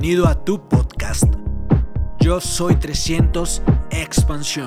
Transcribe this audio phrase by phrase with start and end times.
[0.00, 1.24] Bienvenido a tu podcast.
[2.20, 3.60] Yo soy 300
[3.90, 4.66] Expansión.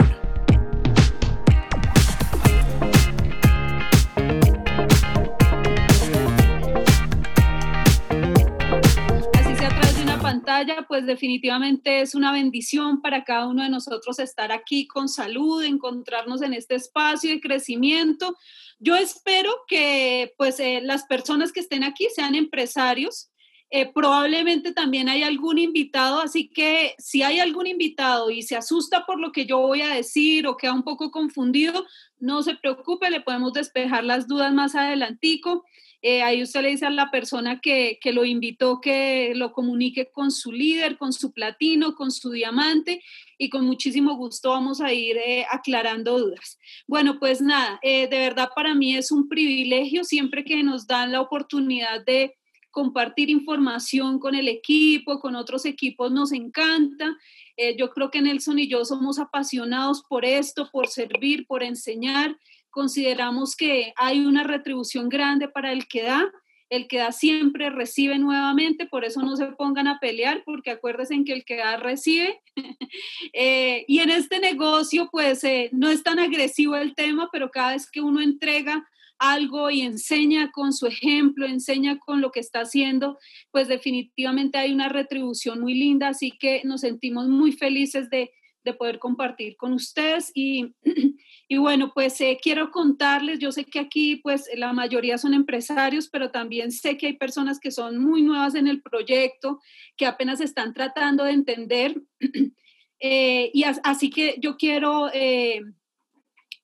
[9.34, 13.64] Así sea a través de una pantalla, pues definitivamente es una bendición para cada uno
[13.64, 18.38] de nosotros estar aquí con salud, encontrarnos en este espacio de crecimiento.
[18.78, 23.32] Yo espero que pues eh, las personas que estén aquí sean empresarios,
[23.76, 29.08] eh, probablemente también hay algún invitado, así que si hay algún invitado y se asusta
[29.08, 31.84] por lo que yo voy a decir o queda un poco confundido,
[32.20, 35.66] no se preocupe, le podemos despejar las dudas más adelantico.
[36.04, 40.12] Eh, ahí usted le dice a la persona que, que, lo invitó que lo comunique
[40.12, 43.02] con su líder, con su platino, con su diamante
[43.40, 46.60] y con muchísimo gusto vamos a ir eh, aclarando dudas.
[46.86, 51.12] Bueno, pues nada, eh, de verdad para mí es un privilegio siempre que nos dan
[51.12, 52.36] la oportunidad de
[52.74, 57.16] compartir información con el equipo, con otros equipos, nos encanta.
[57.56, 62.36] Eh, yo creo que Nelson y yo somos apasionados por esto, por servir, por enseñar.
[62.72, 66.34] Consideramos que hay una retribución grande para el que da.
[66.68, 71.24] El que da siempre recibe nuevamente, por eso no se pongan a pelear, porque acuérdense
[71.24, 72.42] que el que da recibe.
[73.34, 77.74] eh, y en este negocio, pues eh, no es tan agresivo el tema, pero cada
[77.74, 78.84] vez que uno entrega
[79.24, 83.18] algo y enseña con su ejemplo, enseña con lo que está haciendo,
[83.52, 88.32] pues definitivamente hay una retribución muy linda, así que nos sentimos muy felices de,
[88.66, 90.76] de poder compartir con ustedes y,
[91.48, 96.10] y bueno, pues eh, quiero contarles, yo sé que aquí pues la mayoría son empresarios,
[96.10, 99.62] pero también sé que hay personas que son muy nuevas en el proyecto,
[99.96, 101.96] que apenas están tratando de entender.
[103.00, 105.10] eh, y as, así que yo quiero...
[105.14, 105.62] Eh,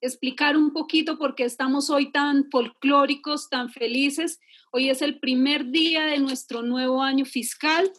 [0.01, 4.39] explicar un poquito por qué estamos hoy tan folclóricos, tan felices.
[4.71, 7.91] Hoy es el primer día de nuestro nuevo año fiscal.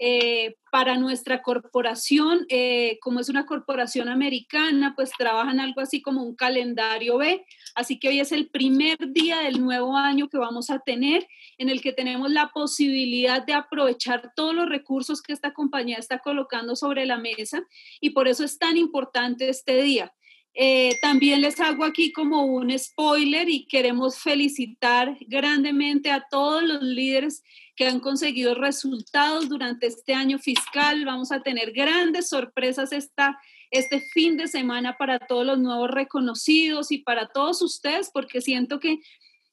[0.00, 6.24] Eh, para nuestra corporación, eh, como es una corporación americana, pues trabajan algo así como
[6.24, 7.46] un calendario B.
[7.76, 11.24] Así que hoy es el primer día del nuevo año que vamos a tener,
[11.58, 16.18] en el que tenemos la posibilidad de aprovechar todos los recursos que esta compañía está
[16.18, 17.62] colocando sobre la mesa
[18.00, 20.12] y por eso es tan importante este día.
[20.56, 26.80] Eh, también les hago aquí como un spoiler y queremos felicitar grandemente a todos los
[26.80, 27.42] líderes
[27.74, 31.04] que han conseguido resultados durante este año fiscal.
[31.04, 33.36] Vamos a tener grandes sorpresas esta,
[33.72, 38.78] este fin de semana para todos los nuevos reconocidos y para todos ustedes, porque siento
[38.78, 39.00] que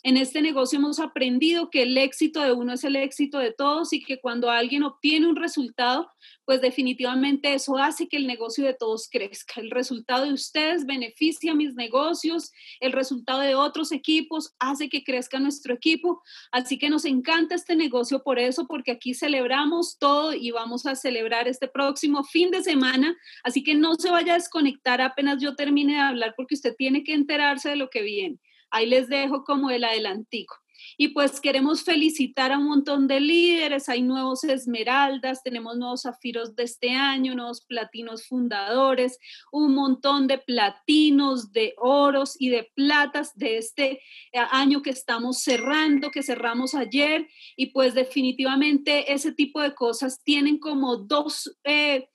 [0.03, 3.94] en este negocio hemos aprendido que el éxito de uno es el éxito de todos
[3.94, 6.09] y que cuando alguien obtiene un resultado,
[6.45, 9.61] pues definitivamente eso hace que el negocio de todos crezca.
[9.61, 15.03] El resultado de ustedes beneficia a mis negocios, el resultado de otros equipos hace que
[15.03, 16.22] crezca nuestro equipo.
[16.51, 20.95] Así que nos encanta este negocio por eso, porque aquí celebramos todo y vamos a
[20.95, 23.16] celebrar este próximo fin de semana.
[23.44, 27.03] Así que no se vaya a desconectar apenas yo termine de hablar, porque usted tiene
[27.03, 28.40] que enterarse de lo que viene.
[28.71, 30.55] Ahí les dejo como el adelantico.
[30.97, 36.55] Y pues queremos felicitar a un montón de líderes, hay nuevos esmeraldas, tenemos nuevos zafiros
[36.55, 39.17] de este año, nuevos platinos fundadores,
[39.51, 43.91] un montón de platinos, de oros y de platas de este
[44.31, 47.27] eh, año que estamos cerrando, que cerramos ayer.
[47.55, 52.07] Y pues definitivamente ese tipo de cosas tienen como dos, eh,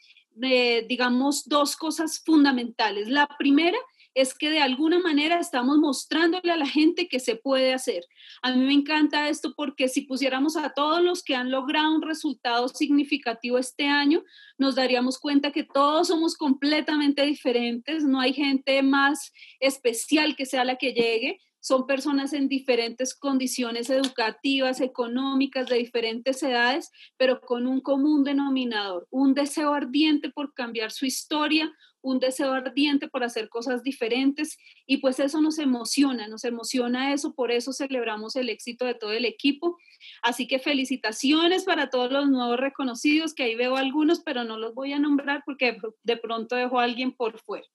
[0.89, 3.09] digamos, dos cosas fundamentales.
[3.09, 3.79] La primera
[4.17, 8.03] es que de alguna manera estamos mostrándole a la gente que se puede hacer.
[8.41, 12.01] A mí me encanta esto porque si pusiéramos a todos los que han logrado un
[12.01, 14.25] resultado significativo este año,
[14.57, 20.65] nos daríamos cuenta que todos somos completamente diferentes, no hay gente más especial que sea
[20.65, 27.67] la que llegue, son personas en diferentes condiciones educativas, económicas, de diferentes edades, pero con
[27.67, 33.49] un común denominador, un deseo ardiente por cambiar su historia, un deseo ardiente por hacer
[33.49, 38.85] cosas diferentes y pues eso nos emociona, nos emociona eso, por eso celebramos el éxito
[38.85, 39.77] de todo el equipo.
[40.23, 44.73] Así que felicitaciones para todos los nuevos reconocidos, que ahí veo algunos, pero no los
[44.73, 47.67] voy a nombrar porque de pronto dejo a alguien por fuera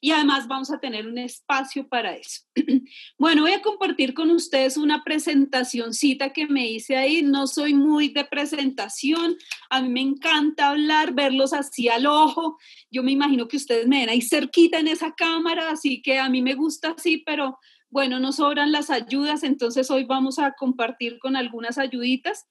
[0.00, 2.42] y además vamos a tener un espacio para eso.
[3.18, 7.22] bueno, voy a compartir con ustedes una presentacioncita que me hice ahí.
[7.22, 9.36] No soy muy de presentación,
[9.70, 12.58] a mí me encanta hablar, verlos así al ojo.
[12.90, 16.28] Yo me imagino que ustedes me ven ahí cerquita en esa cámara, así que a
[16.28, 17.58] mí me gusta así, pero
[17.88, 22.46] bueno, no sobran las ayudas, entonces hoy vamos a compartir con algunas ayuditas.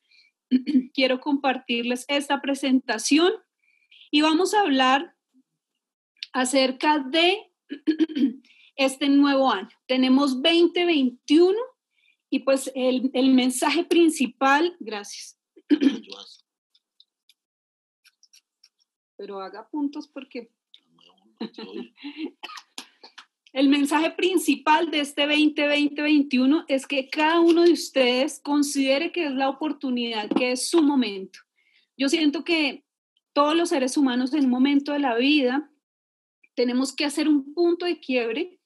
[0.94, 3.32] Quiero compartirles esta presentación
[4.12, 5.15] y vamos a hablar
[6.36, 7.50] acerca de
[8.76, 9.70] este nuevo año.
[9.88, 11.58] Tenemos 2021
[12.30, 15.40] y pues el, el mensaje principal, gracias.
[19.18, 20.52] pero haga puntos porque...
[23.54, 29.32] El mensaje principal de este 2020-2021 es que cada uno de ustedes considere que es
[29.32, 31.40] la oportunidad, que es su momento.
[31.96, 32.84] Yo siento que
[33.32, 35.72] todos los seres humanos en un momento de la vida
[36.56, 38.60] tenemos que hacer un punto de quiebre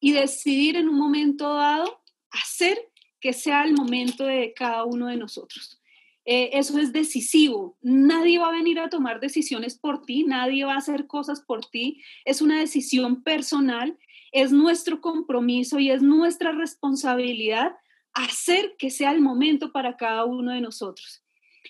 [0.00, 2.78] y decidir en un momento dado hacer
[3.20, 5.80] que sea el momento de cada uno de nosotros.
[6.26, 7.78] Eh, eso es decisivo.
[7.82, 11.64] Nadie va a venir a tomar decisiones por ti, nadie va a hacer cosas por
[11.64, 12.02] ti.
[12.24, 13.96] Es una decisión personal,
[14.32, 17.76] es nuestro compromiso y es nuestra responsabilidad
[18.12, 21.22] hacer que sea el momento para cada uno de nosotros.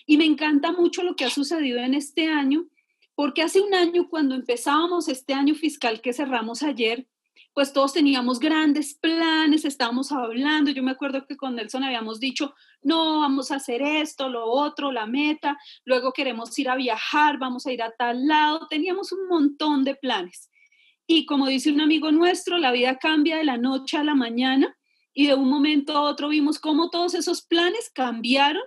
[0.05, 2.65] Y me encanta mucho lo que ha sucedido en este año,
[3.17, 7.07] porque hace un año, cuando empezábamos este año fiscal que cerramos ayer,
[7.51, 12.53] pues todos teníamos grandes planes, estábamos hablando, yo me acuerdo que con Nelson habíamos dicho,
[12.83, 17.65] no, vamos a hacer esto, lo otro, la meta, luego queremos ir a viajar, vamos
[17.65, 20.51] a ir a tal lado, teníamos un montón de planes.
[21.07, 24.77] Y como dice un amigo nuestro, la vida cambia de la noche a la mañana
[25.11, 28.61] y de un momento a otro vimos cómo todos esos planes cambiaron,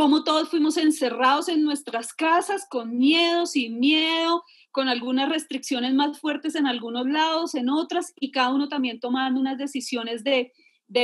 [0.00, 6.18] cómo todos fuimos encerrados en nuestras casas con miedo, sin miedo, con algunas restricciones más
[6.18, 10.52] fuertes en algunos lados, en otras, y cada uno también tomando unas decisiones de,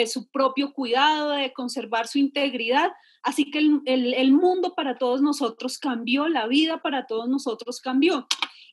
[0.06, 2.90] su propio cuidado, de conservar su integridad.
[3.22, 8.26] Así que el, mundo para todos nosotros cambió, la vida para todos nosotros cambió.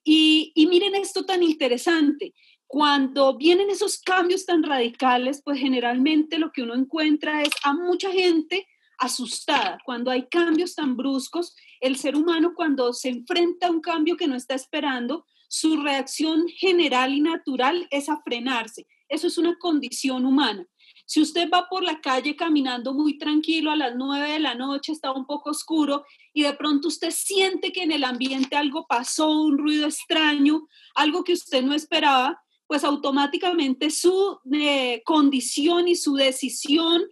[0.06, 2.34] Y, y miren esto tan interesante.
[2.66, 8.10] Cuando vienen esos cambios tan radicales, pues generalmente lo que uno encuentra es a mucha
[8.10, 8.66] gente
[9.04, 9.78] asustada.
[9.86, 14.28] Cuando hay cambios tan bruscos, el ser humano cuando se enfrenta a un cambio que
[14.28, 18.88] no está esperando, su reacción general y natural es a frenarse.
[19.08, 20.66] Eso es una condición humana.
[21.06, 24.94] Si usted va por la calle caminando muy tranquilo a las nueve de la noche,
[24.94, 29.30] está un poco oscuro y de pronto usted siente que en el ambiente algo pasó,
[29.30, 36.16] un ruido extraño, algo que usted no esperaba, pues automáticamente su eh, condición y su
[36.16, 37.04] decisión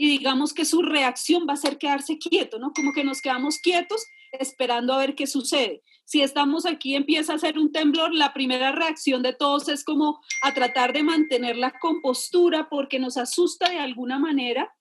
[0.00, 2.72] y digamos que su reacción va a ser quedarse quieto, ¿no?
[2.72, 5.82] Como que nos quedamos quietos esperando a ver qué sucede.
[6.06, 10.18] Si estamos aquí empieza a hacer un temblor, la primera reacción de todos es como
[10.40, 14.74] a tratar de mantener la compostura porque nos asusta de alguna manera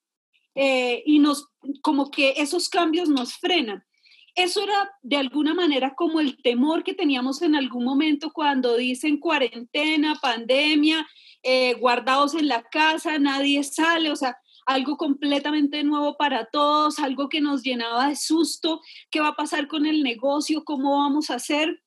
[0.56, 1.50] eh, y nos,
[1.82, 3.84] como que esos cambios nos frenan.
[4.36, 9.20] Eso era de alguna manera como el temor que teníamos en algún momento cuando dicen
[9.20, 11.06] cuarentena, pandemia,
[11.44, 14.38] eh, guardados en la casa, nadie sale, o sea,
[14.70, 19.68] algo completamente nuevo para todos, algo que nos llenaba de susto, qué va a pasar
[19.68, 21.82] con el negocio, cómo vamos a hacer.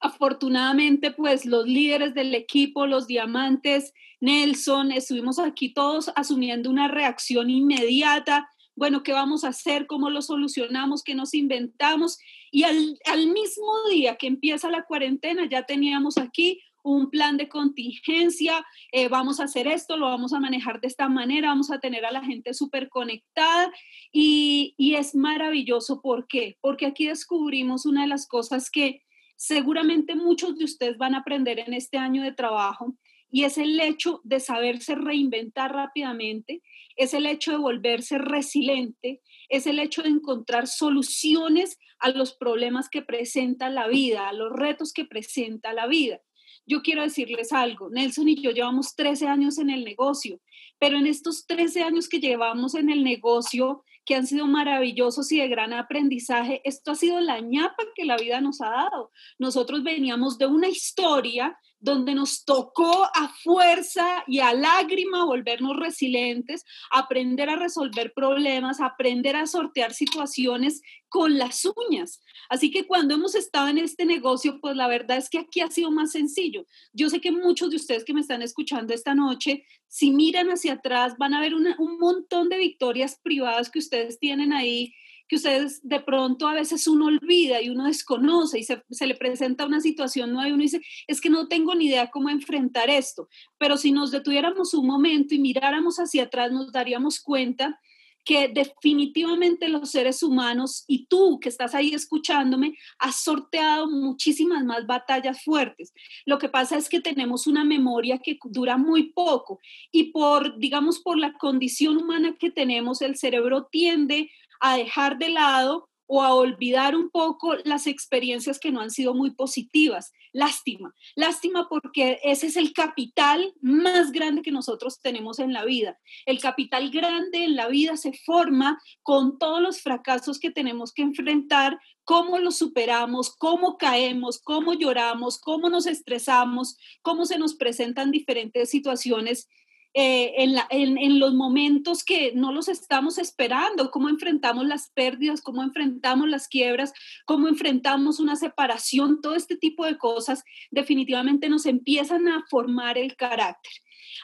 [0.00, 7.50] Afortunadamente, pues los líderes del equipo, los diamantes, Nelson, estuvimos aquí todos asumiendo una reacción
[7.50, 8.48] inmediata.
[8.76, 9.88] Bueno, ¿qué vamos a hacer?
[9.88, 11.02] ¿Cómo lo solucionamos?
[11.02, 12.18] ¿Qué nos inventamos?
[12.52, 17.48] Y al, al mismo día que empieza la cuarentena, ya teníamos aquí un plan de
[17.48, 21.80] contingencia, eh, vamos a hacer esto, lo vamos a manejar de esta manera, vamos a
[21.80, 23.72] tener a la gente súper conectada
[24.12, 26.02] y, y es maravilloso.
[26.02, 26.58] ¿Por qué?
[26.60, 29.02] Porque aquí descubrimos una de las cosas que
[29.36, 32.94] seguramente muchos de ustedes van a aprender en este año de trabajo
[33.30, 36.62] y es el hecho de saberse reinventar rápidamente,
[36.96, 42.90] es el hecho de volverse resiliente, es el hecho de encontrar soluciones a los problemas
[42.90, 46.20] que presenta la vida, a los retos que presenta la vida
[46.66, 50.40] yo quiero decirles algo, Nelson y yo llevamos 13 años en el negocio,
[50.78, 55.38] pero en estos 13 años que llevamos en el negocio, que han sido maravillosos y
[55.38, 59.10] de gran aprendizaje, esto ha sido la ñapa que la vida nos ha dado.
[59.38, 66.64] Nosotros veníamos de una historia donde nos tocó a fuerza y a lágrima volvernos resilientes,
[66.90, 72.22] aprender a resolver problemas, aprender a sortear situaciones con las uñas.
[72.48, 75.70] Así que cuando hemos estado en este negocio, pues la verdad es que aquí ha
[75.70, 76.66] sido más sencillo.
[76.92, 80.74] Yo sé que muchos de ustedes que me están escuchando esta noche, si miran hacia
[80.74, 84.94] atrás, van a ver un montón de victorias privadas que ustedes tienen ahí
[85.28, 89.14] que ustedes de pronto a veces uno olvida y uno desconoce y se, se, le
[89.14, 92.90] presenta una situación nueva y uno dice, es que no tengo ni idea cómo enfrentar
[92.90, 93.28] esto.
[93.58, 97.80] Pero si nos detuviéramos un momento y miráramos hacia atrás, nos daríamos cuenta
[98.24, 104.86] que definitivamente los seres humanos y tú que estás ahí escuchándome has sorteado muchísimas más
[104.86, 105.92] batallas fuertes.
[106.24, 109.60] Lo que pasa es que tenemos una memoria que dura muy poco
[109.92, 114.30] y por, digamos, por la condición humana que tenemos, el cerebro tiende
[114.64, 119.14] a dejar de lado o a olvidar un poco las experiencias que no han sido
[119.14, 120.12] muy positivas.
[120.32, 125.98] Lástima, lástima porque ese es el capital más grande que nosotros tenemos en la vida.
[126.24, 131.02] El capital grande en la vida se forma con todos los fracasos que tenemos que
[131.02, 138.10] enfrentar, cómo los superamos, cómo caemos, cómo lloramos, cómo nos estresamos, cómo se nos presentan
[138.10, 139.48] diferentes situaciones
[139.96, 140.34] eh,
[140.70, 146.48] en, los momentos que no los estamos esperando, cómo enfrentamos las pérdidas, cómo enfrentamos las
[146.48, 146.92] quiebras,
[147.26, 153.14] cómo enfrentamos una separación, todo este tipo de cosas definitivamente nos empiezan a formar el
[153.14, 153.72] carácter.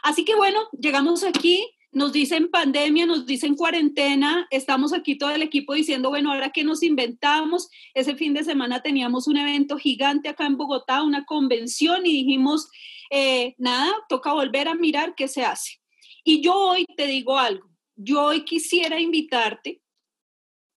[0.03, 1.65] Así que bueno, llegamos aquí.
[1.93, 6.63] Nos dicen pandemia, nos dicen cuarentena, estamos aquí todo el equipo diciendo, bueno, ahora que
[6.63, 12.07] nos inventamos, ese fin de semana teníamos un evento gigante acá en Bogotá, una convención
[12.07, 12.69] y dijimos,
[13.11, 15.81] eh, nada, toca volver a mirar qué se hace.
[16.25, 19.83] Y yo hoy te digo algo, yo hoy quisiera invitarte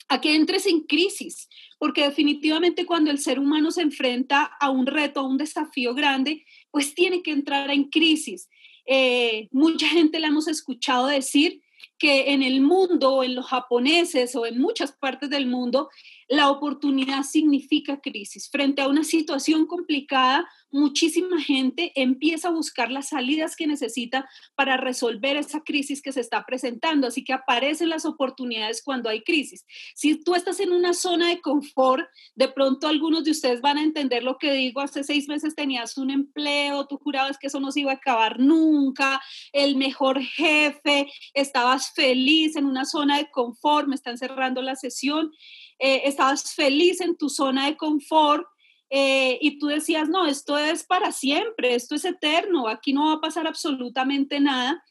[0.10, 1.48] a que entres en crisis,
[1.80, 6.46] porque definitivamente cuando el ser humano se enfrenta a un reto, a un desafío grande,
[6.72, 8.50] pues tiene que entrar en crisis.
[8.86, 11.62] Eh, mucha gente la hemos escuchado decir
[11.98, 15.90] que en el mundo, en los japoneses o en muchas partes del mundo,
[16.34, 18.50] la oportunidad significa crisis.
[18.50, 24.76] Frente a una situación complicada, muchísima gente empieza a buscar las salidas que necesita para
[24.76, 27.06] resolver esa crisis que se está presentando.
[27.06, 29.64] Así que aparecen las oportunidades cuando hay crisis.
[29.94, 33.84] Si tú estás en una zona de confort, de pronto algunos de ustedes van a
[33.84, 34.82] entender lo que digo.
[34.82, 38.40] Hace seis meses tenías un empleo, tú jurabas que eso no se iba a acabar
[38.40, 39.22] nunca,
[39.52, 45.32] el mejor jefe, estabas feliz en una zona de confort, me están cerrando la sesión
[45.86, 48.48] eh, estabas feliz en tu zona de confort
[48.90, 53.16] eh, y tú decías, no, esto es para siempre, esto es eterno, aquí no va
[53.16, 54.82] a pasar absolutamente nada.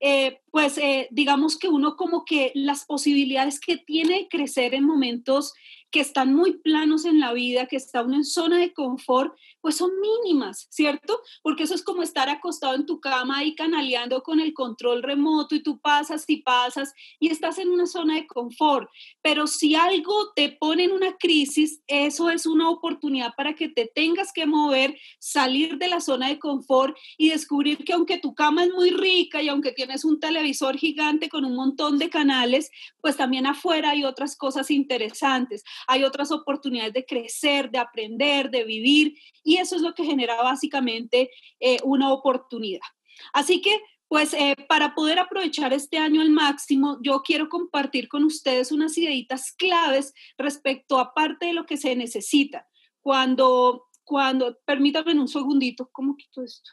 [0.00, 5.54] Eh, pues digamos que uno como que las posibilidades que tiene de crecer en momentos
[5.90, 9.76] que están muy planos en la vida, que está uno en zona de confort, pues
[9.76, 11.20] son mínimas, ¿cierto?
[11.42, 15.54] Porque eso es como estar acostado en tu cama y canaleando con el control remoto
[15.54, 18.88] y tú pasas y pasas y estás en una zona de confort.
[19.22, 23.90] Pero si algo te pone en una crisis, eso es una oportunidad para que te
[23.92, 28.64] tengas que mover, salir de la zona de confort y descubrir que aunque tu cama
[28.64, 33.16] es muy rica y aunque tienes un televisor gigante con un montón de canales, pues
[33.16, 39.18] también afuera hay otras cosas interesantes hay otras oportunidades de crecer, de aprender, de vivir,
[39.42, 41.30] y eso es lo que genera básicamente
[41.60, 42.86] eh, una oportunidad.
[43.32, 48.24] Así que, pues, eh, para poder aprovechar este año al máximo, yo quiero compartir con
[48.24, 52.66] ustedes unas ideitas claves respecto a parte de lo que se necesita.
[53.00, 56.70] Cuando, cuando, permítanme un segundito, ¿cómo quito esto?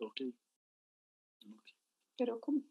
[0.00, 0.22] Ok.
[2.16, 2.62] Pero, ¿cómo?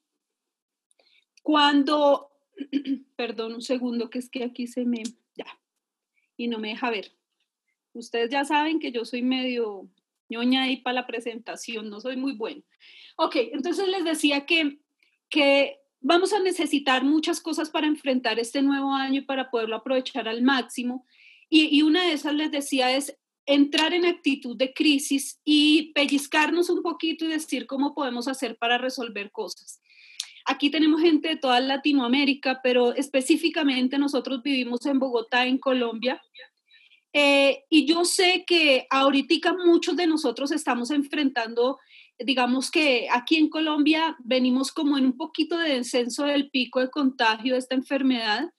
[1.42, 2.32] Cuando,
[3.16, 5.04] perdón un segundo, que es que aquí se me,
[5.36, 5.60] ya,
[6.38, 7.12] y no me deja ver.
[7.94, 9.90] Ustedes ya saben que yo soy medio
[10.30, 12.62] ñoña ahí para la presentación, no soy muy buena.
[13.18, 14.80] Ok, entonces les decía que,
[15.30, 20.28] que vamos a necesitar muchas cosas para enfrentar este nuevo año y para poderlo aprovechar
[20.28, 21.06] al máximo.
[21.50, 23.19] Y, y una de esas les decía es
[23.50, 28.78] entrar en actitud de crisis y pellizcarnos un poquito y decir cómo podemos hacer para
[28.78, 29.82] resolver cosas.
[30.46, 36.22] Aquí tenemos gente de toda Latinoamérica, pero específicamente nosotros vivimos en Bogotá, en Colombia.
[37.12, 41.80] Eh, y yo sé que ahorita muchos de nosotros estamos enfrentando,
[42.20, 46.92] digamos que aquí en Colombia venimos como en un poquito de descenso del pico de
[46.92, 48.52] contagio de esta enfermedad.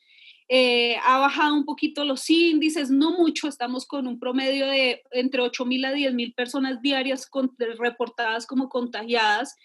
[0.52, 5.42] Eh, ha bajado un poquito los índices, no mucho, estamos con un promedio de entre
[5.42, 7.30] 8 mil a 10 mil personas diarias
[7.78, 9.56] reportadas como contagiadas.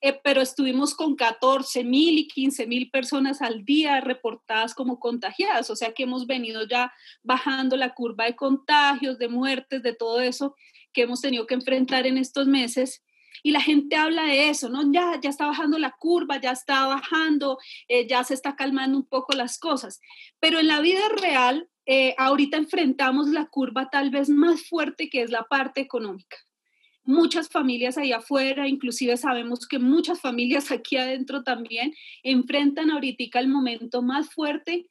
[0.00, 5.68] Eh, pero estuvimos con 14 mil y 15 mil personas al día reportadas como contagiadas,
[5.68, 6.90] o sea que hemos venido ya
[7.22, 10.54] bajando la curva de contagios, de muertes, de todo eso
[10.94, 13.02] que hemos tenido que enfrentar en estos meses.
[13.42, 14.92] Y la gente habla de eso, ¿no?
[14.92, 17.58] Ya, ya está bajando la curva, ya está bajando,
[17.88, 20.00] eh, ya se está calmando un poco las cosas.
[20.38, 25.22] Pero en la vida real, eh, ahorita enfrentamos la curva tal vez más fuerte que
[25.22, 26.36] es la parte económica
[27.10, 33.48] muchas familias ahí afuera, inclusive sabemos que muchas familias aquí adentro también enfrentan ahorita el
[33.48, 34.86] momento más fuerte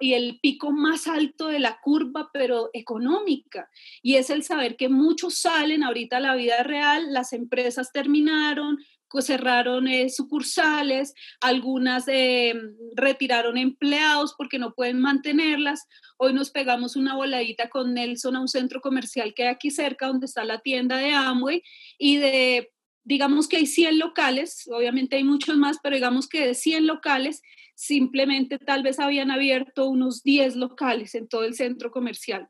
[0.00, 3.68] y, el pico más alto de la curva, pero económica.
[4.02, 8.78] Y es el saber que muchos salen ahorita a la vida real, las empresas terminaron,
[9.20, 12.54] cerraron eh, sucursales, algunas eh,
[12.94, 15.86] retiraron empleados porque no pueden mantenerlas.
[16.16, 20.06] Hoy nos pegamos una voladita con Nelson a un centro comercial que hay aquí cerca,
[20.06, 21.62] donde está la tienda de Amway,
[21.98, 22.70] y de
[23.10, 27.42] digamos que hay 100 locales, obviamente hay muchos más, pero digamos que de 100 locales,
[27.74, 32.48] simplemente tal vez habían abierto unos 10 locales en todo el centro comercial.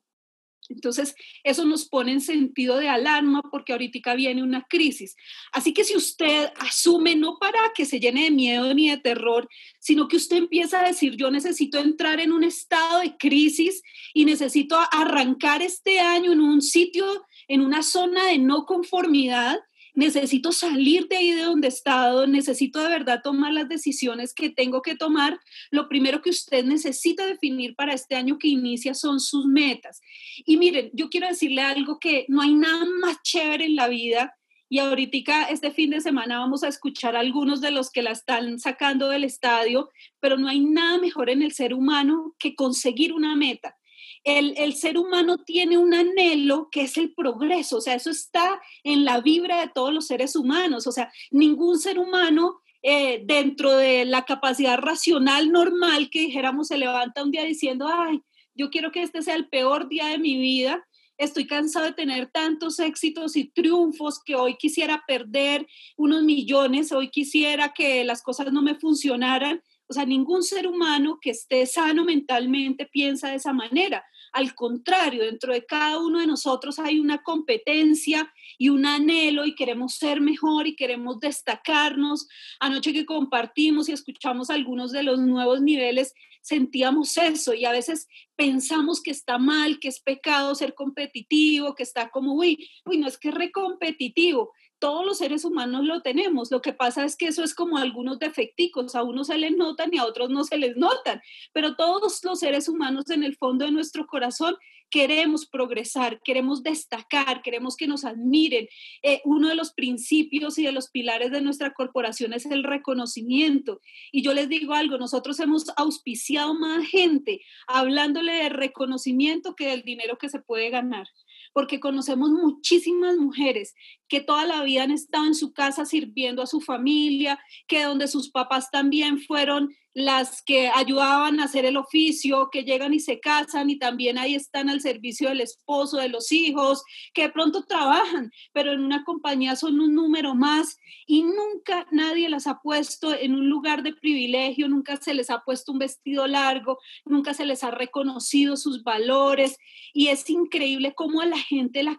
[0.69, 1.15] Entonces,
[1.45, 5.17] eso nos pone en sentido de alarma porque ahorita viene una crisis.
[5.51, 9.49] Así que si usted asume, no para que se llene de miedo ni de terror,
[9.81, 14.27] sino que usted empieza a decir, yo necesito entrar en un estado de crisis y
[14.27, 19.59] necesito arrancar este año en un sitio, en una zona de no conformidad,
[19.95, 24.51] necesito salir de ahí de donde he estado, necesito de verdad tomar las decisiones que
[24.51, 25.39] tengo que tomar.
[25.71, 30.01] Lo primero que usted necesita definir para este año que inicia son sus metas.
[30.45, 34.37] Y miren, yo quiero decirle algo que no hay nada más chévere en la vida.
[34.69, 38.13] Y ahorita este fin de semana vamos a escuchar a algunos de los que la
[38.13, 43.13] están sacando del estadio, pero no hay nada mejor en el ser humano que conseguir
[43.13, 43.77] una meta
[44.25, 49.05] el, ser humano tiene un anhelo que es el progreso, o sea, eso está en
[49.05, 54.05] la vibra de todos los seres humanos, o sea, ningún ser humano eh, dentro de
[54.05, 58.23] la capacidad racional normal que dijéramos se levanta un día diciendo, ay,
[58.55, 60.87] yo quiero que este sea el peor día de mi vida,
[61.21, 67.11] estoy cansado de tener tantos éxitos y triunfos que hoy quisiera perder unos millones, hoy
[67.11, 69.63] quisiera que las cosas no me funcionaran.
[69.91, 74.05] O sea, ningún ser humano que esté sano mentalmente piensa de esa manera.
[74.33, 79.57] Al contrario, dentro de cada uno de nosotros hay una competencia y un anhelo y
[79.57, 82.29] queremos ser mejor y queremos destacarnos.
[82.61, 88.07] Anoche que compartimos y escuchamos algunos de los nuevos niveles, sentíamos eso y a veces
[88.37, 93.09] pensamos que está mal, que es pecado ser competitivo, que está como, uy, uy, no
[93.09, 96.51] es que es recompetitivo todos los seres humanos lo tenemos.
[96.51, 99.91] Lo que pasa es que eso es como algunos defecticos, a unos se les notan
[99.93, 101.21] y a otros no se les notan,
[101.53, 104.57] pero todos los seres humanos en el fondo de nuestro corazón
[104.91, 108.69] queremos progresar, queremos destacar, queremos que nos admiren.
[109.03, 113.81] Eh, uno de los principios y de los pilares de nuestra corporación es el reconocimiento.
[114.11, 119.83] Y yo les digo algo, nosotros hemos auspiciado más gente hablándole de reconocimiento que del
[119.83, 121.07] dinero que se puede ganar
[121.53, 123.75] porque conocemos muchísimas mujeres
[124.11, 128.09] que toda la vida han estado en su casa sirviendo a su familia, que donde
[128.09, 133.19] sus papás también fueron las que ayudaban a hacer el oficio, que llegan y se
[133.19, 137.65] casan y también ahí están al servicio del esposo, de los hijos, que de pronto
[137.65, 143.15] trabajan, pero en una compañía son un número más y nunca nadie las ha puesto
[143.15, 147.47] en un lugar de privilegio, nunca se les ha puesto un vestido largo, nunca se
[147.47, 149.57] les ha reconocido sus valores.
[149.93, 151.97] Y es increíble cómo a la gente la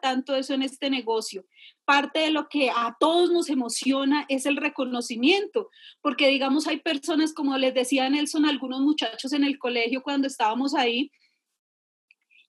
[0.00, 1.44] tanto eso en este negocio.
[1.84, 7.32] Parte de lo que a todos nos emociona es el reconocimiento, porque digamos hay personas,
[7.32, 11.10] como les decía Nelson, algunos muchachos en el colegio cuando estábamos ahí,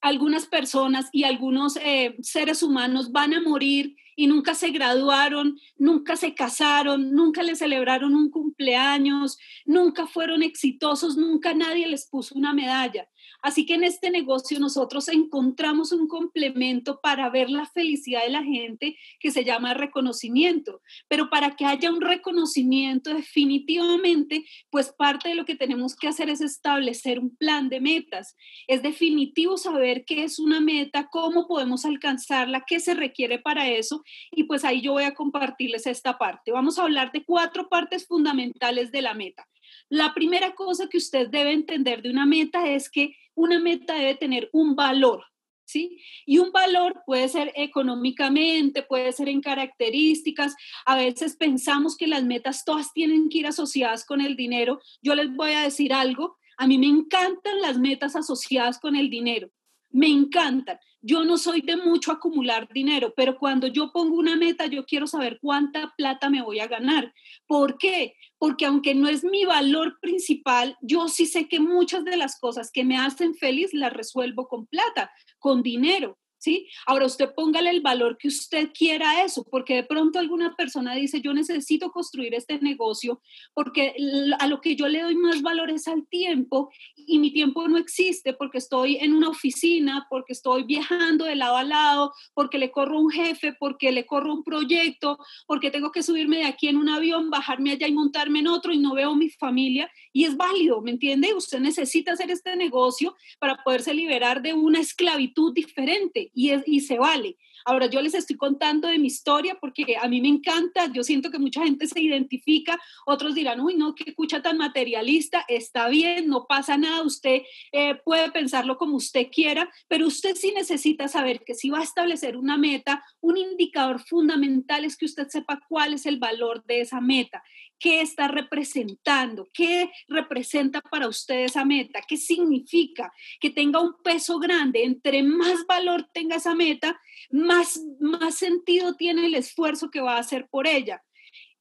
[0.02, 6.16] algunas personas y algunos eh, seres humanos van a morir y nunca se graduaron, nunca
[6.16, 12.54] se casaron, nunca le celebraron un cumpleaños, nunca fueron exitosos, nunca nadie les puso una
[12.54, 13.08] medalla.
[13.42, 18.44] Así que en este negocio nosotros encontramos un complemento para ver la felicidad de la
[18.44, 20.82] gente que se llama reconocimiento.
[21.10, 26.30] Pero para que haya un reconocimiento definitivamente, pues parte de lo que tenemos que hacer
[26.30, 28.38] es establecer un plan de metas.
[28.68, 34.03] Es definitivo saber qué es una meta, cómo podemos alcanzarla, qué se requiere para eso.
[34.32, 36.52] Y pues ahí yo voy a compartirles esta parte.
[36.52, 39.48] Vamos a hablar de cuatro partes fundamentales de la meta.
[39.90, 44.16] La primera cosa que usted debe entender de una meta es que una meta debe
[44.16, 45.26] tener un valor,
[45.66, 46.00] ¿sí?
[46.26, 50.56] Y un valor puede ser económicamente, puede ser en características.
[50.86, 54.80] A veces pensamos que las metas todas tienen que ir asociadas con el dinero.
[55.02, 59.10] Yo les voy a decir algo, a mí me encantan las metas asociadas con el
[59.10, 59.50] dinero.
[59.94, 60.78] Me encantan.
[61.02, 65.08] Yo no soy de mucho acumular dinero, pero cuando yo pongo una meta, yo quiero
[65.08, 67.14] saber cuánta plata me voy a ganar.
[67.48, 68.16] ¿Por qué?
[68.44, 72.72] porque aunque no es mi valor principal, yo sí sé que muchas de las cosas
[72.74, 76.20] que me hacen feliz las resuelvo con plata, con dinero.
[76.44, 76.68] ¿Sí?
[76.86, 80.94] Ahora usted póngale el valor que usted quiera a eso, porque de pronto alguna persona
[80.94, 83.22] dice, yo necesito construir este negocio
[83.54, 83.96] porque
[84.40, 87.78] a lo que yo le doy más valor es al tiempo y mi tiempo no
[87.78, 92.72] existe porque estoy en una oficina, porque estoy viajando de lado a lado, porque le
[92.72, 96.76] corro un jefe, porque le corro un proyecto, porque tengo que subirme de aquí en
[96.76, 100.36] un avión, bajarme allá y montarme en otro y no veo mi familia y es
[100.36, 101.34] válido, ¿me entiende?
[101.34, 106.82] Usted necesita hacer este negocio para poderse liberar de una esclavitud diferente y, es, y
[106.82, 107.38] se vale.
[107.66, 111.32] Ahora yo les estoy contando de mi historia porque a mí me encanta, yo siento
[111.32, 116.28] que mucha gente se identifica, otros dirán, uy, no, qué escucha tan materialista, está bien,
[116.28, 121.44] no pasa nada, usted eh, puede pensarlo como usted quiera, pero usted sí necesita saber
[121.46, 125.94] que si va a establecer una meta, un indicador fundamental es que usted sepa cuál
[125.94, 127.44] es el valor de esa meta
[127.84, 134.40] qué está representando, qué representa para usted esa meta, qué significa que tenga un peso
[134.40, 134.86] grande.
[134.86, 136.98] Entre más valor tenga esa meta,
[137.30, 137.53] más,
[138.00, 141.04] más sentido tiene el esfuerzo que va a hacer por ella.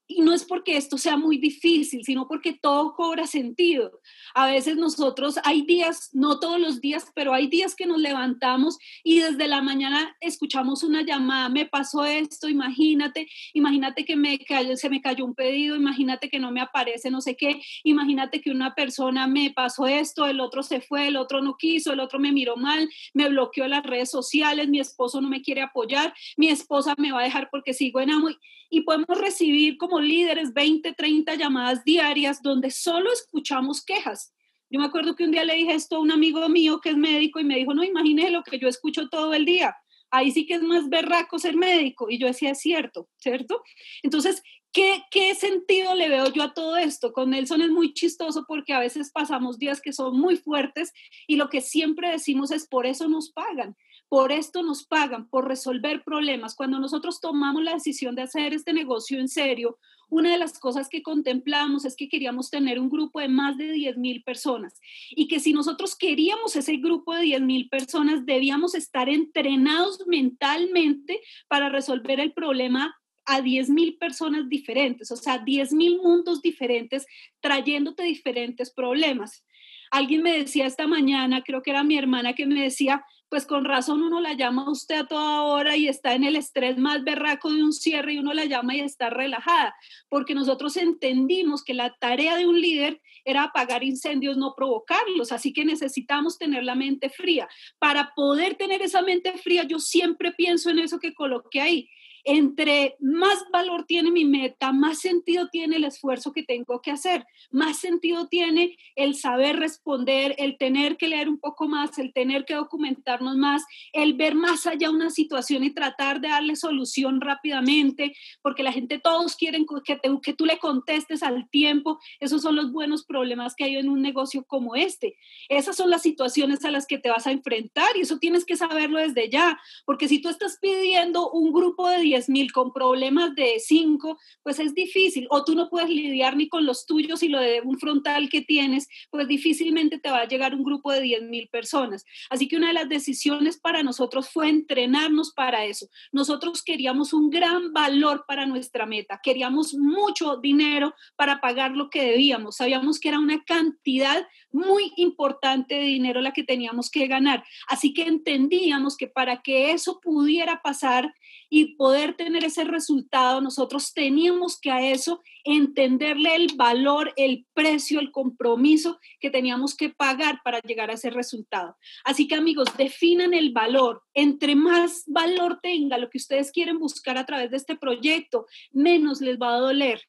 [0.06, 4.00] Y no es porque esto sea muy difícil, sino porque todo cobra sentido.
[4.34, 8.78] A veces nosotros hay días, no todos los días, pero hay días que nos levantamos
[9.04, 14.76] y desde la mañana escuchamos una llamada, me pasó esto, imagínate, imagínate que me cayó,
[14.76, 18.50] se me cayó un pedido, imagínate que no me aparece no sé qué, imagínate que
[18.50, 22.18] una persona me pasó esto, el otro se fue, el otro no quiso, el otro
[22.18, 26.48] me miró mal, me bloqueó las redes sociales, mi esposo no me quiere apoyar, mi
[26.48, 28.28] esposa me va a dejar porque sigo en amo
[28.70, 34.35] y podemos recibir como líderes 20, 30 llamadas diarias donde solo escuchamos quejas.
[34.70, 36.96] Yo me acuerdo que un día le dije esto a un amigo mío que es
[36.96, 39.76] médico y me dijo, no, imagínese lo que yo escucho todo el día.
[40.11, 42.09] Ahí sí que es más berraco ser médico.
[42.11, 43.62] Y yo decía, es cierto, ¿cierto?
[44.02, 47.12] Entonces, ¿Qué, ¿Qué, sentido le veo yo a todo esto?
[47.12, 50.94] Con Nelson es muy chistoso porque a veces pasamos días que son muy fuertes
[51.26, 53.76] y lo que siempre decimos es por eso nos pagan.
[54.12, 56.55] Por esto nos pagan, por resolver problemas.
[56.55, 59.79] Cuando nosotros tomamos la decisión de hacer este negocio en serio,
[60.11, 63.72] una de las cosas que contemplamos es que queríamos tener un grupo de más de
[63.72, 64.79] 10 mil personas
[65.12, 71.18] y que si nosotros queríamos ese grupo de 10 mil personas, debíamos estar entrenados mentalmente
[71.48, 72.94] para resolver el problema
[73.25, 77.07] a 10 mil personas diferentes, o sea, 10 mil mundos diferentes
[77.40, 79.42] trayéndote diferentes problemas.
[79.90, 83.64] Alguien me decía esta mañana, creo que era mi hermana, que me decía, pues con
[83.64, 87.03] razón uno la llama a usted a toda hora y está en el estrés más
[87.03, 89.75] berraco de un cierre y uno la llama y está relajada,
[90.11, 95.55] porque nosotros entendimos que la tarea de un líder era apagar incendios, no provocarlos, así
[95.55, 97.49] que necesitamos tener la mente fría.
[97.79, 101.88] Para poder tener esa mente fría, yo siempre pienso en eso que coloqué ahí,
[102.24, 107.26] entre más valor tiene mi meta, más sentido tiene el esfuerzo que tengo que hacer,
[107.50, 112.44] más sentido tiene el saber responder, el tener que leer un poco más, el tener
[112.44, 118.14] que documentarnos más, el ver más allá una situación y tratar de darle solución rápidamente,
[118.42, 121.98] porque la gente, todos quieren que, que tú le contestes al tiempo.
[122.20, 125.16] Esos son los buenos problemas que hay en un negocio como este.
[125.48, 128.56] Esas son las situaciones a las que te vas a enfrentar y eso tienes que
[128.56, 133.35] saberlo desde ya, porque si tú estás pidiendo un grupo de 10 mil con problemas
[133.35, 135.27] de 5, pues es difícil.
[135.31, 138.42] O tú no puedes lidiar ni con los tuyos y lo de un frontal que
[138.42, 142.05] tienes, pues difícilmente te va a llegar un grupo de 10 mil personas.
[142.29, 145.87] Así que una de las decisiones para nosotros fue entrenarnos para eso.
[146.12, 152.03] Nosotros queríamos un gran valor para nuestra meta, queríamos mucho dinero para pagar lo que
[152.03, 152.57] debíamos.
[152.57, 157.42] Sabíamos que era una cantidad muy importante de dinero la que teníamos que ganar.
[157.68, 161.14] Así que entendíamos que para que eso pudiera pasar
[161.54, 168.00] y poder tener ese resultado, nosotros teníamos que a eso entenderle el valor, el precio,
[168.00, 171.76] el compromiso que teníamos que pagar para llegar a ese resultado.
[172.04, 174.02] Así que amigos, definan el valor.
[174.14, 179.20] Entre más valor tenga lo que ustedes quieren buscar a través de este proyecto, menos
[179.20, 180.00] les va a doler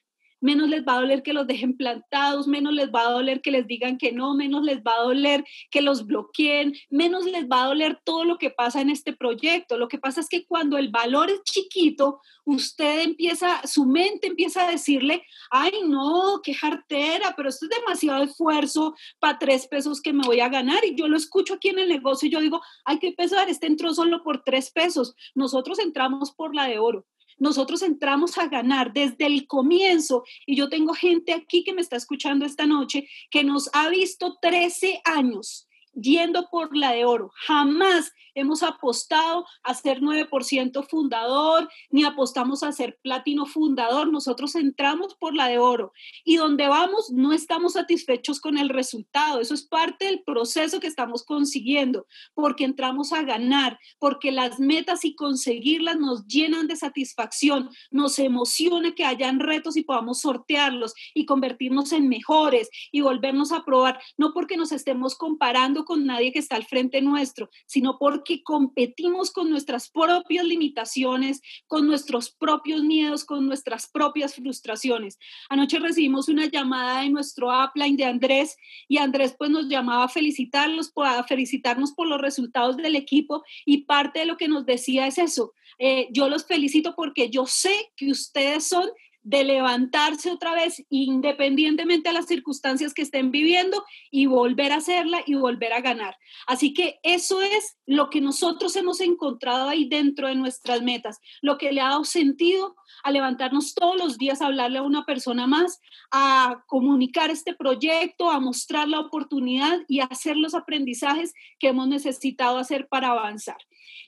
[0.43, 3.49] menos les va a doler que los dejen plantados, menos les va a doler que
[3.49, 7.63] les digan que no, menos les va a doler que los bloqueen, menos les va
[7.63, 9.77] a doler todo lo que pasa en este proyecto.
[9.77, 14.67] Lo que pasa es que cuando el valor es chiquito, usted empieza, su mente empieza
[14.67, 20.11] a decirle, ay no, qué jartera, pero esto es demasiado esfuerzo para tres pesos que
[20.11, 20.83] me voy a ganar.
[20.83, 23.67] Y yo lo escucho aquí en el negocio y yo digo, ay, qué pesar, este
[23.67, 25.15] entró solo por tres pesos.
[25.35, 27.05] Nosotros entramos por la de oro
[27.39, 31.95] nosotros entramos a ganar desde el comienzo y yo tengo gente aquí que me está
[31.95, 37.31] escuchando esta noche que nos ha visto 13 años yendo por la de oro.
[37.35, 44.11] Jamás hemos apostado a ser 9% fundador, ni apostamos a ser platino fundador.
[44.11, 45.93] Nosotros entramos por la de oro.
[46.23, 49.39] Y donde vamos, no estamos satisfechos con el resultado.
[49.39, 55.05] Eso es parte del proceso que estamos consiguiendo, porque entramos a ganar, porque las metas
[55.05, 61.25] y conseguirlas nos llenan de satisfacción, nos emociona que hayan retos y podamos sortearlos y
[61.25, 66.39] convertirnos en mejores y volvernos a probar, no porque nos estemos comparando con nadie que
[66.39, 72.81] está al frente nuestro, sino porque porque competimos con nuestras propias limitaciones, con nuestros propios
[72.81, 75.19] miedos, con nuestras propias frustraciones.
[75.49, 78.55] Anoche recibimos una llamada de nuestro upline de Andrés
[78.87, 83.79] y Andrés pues nos llamaba a felicitarlos, a felicitarnos por los resultados del equipo y
[83.79, 85.51] parte de lo que nos decía es eso.
[85.77, 88.89] Eh, yo los felicito porque yo sé que ustedes son
[89.23, 95.21] de levantarse otra vez independientemente de las circunstancias que estén viviendo y volver a hacerla
[95.25, 96.17] y volver a ganar.
[96.45, 101.57] Así que eso es lo que nosotros hemos encontrado ahí dentro de nuestras metas, lo
[101.57, 105.47] que le ha dado sentido a levantarnos todos los días a hablarle a una persona
[105.47, 105.81] más,
[106.11, 112.57] a comunicar este proyecto, a mostrar la oportunidad y hacer los aprendizajes que hemos necesitado
[112.57, 113.57] hacer para avanzar.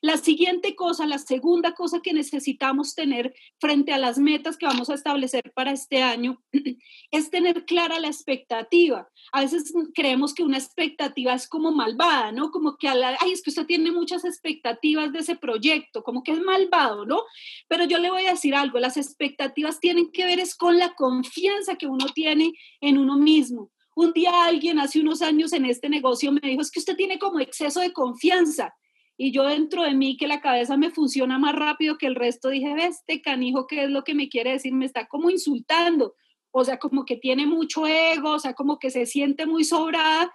[0.01, 4.89] La siguiente cosa, la segunda cosa que necesitamos tener frente a las metas que vamos
[4.89, 6.41] a establecer para este año
[7.11, 9.07] es tener clara la expectativa.
[9.31, 12.49] A veces creemos que una expectativa es como malvada, ¿no?
[12.49, 16.39] Como que, ay, es que usted tiene muchas expectativas de ese proyecto, como que es
[16.41, 17.21] malvado, ¿no?
[17.67, 20.95] Pero yo le voy a decir algo, las expectativas tienen que ver es con la
[20.95, 23.71] confianza que uno tiene en uno mismo.
[23.95, 27.19] Un día alguien hace unos años en este negocio me dijo, es que usted tiene
[27.19, 28.73] como exceso de confianza
[29.17, 32.49] y yo dentro de mí que la cabeza me funciona más rápido que el resto,
[32.49, 34.73] dije, este canijo, ¿qué es lo que me quiere decir?
[34.73, 36.15] Me está como insultando,
[36.51, 40.33] o sea, como que tiene mucho ego, o sea, como que se siente muy sobrada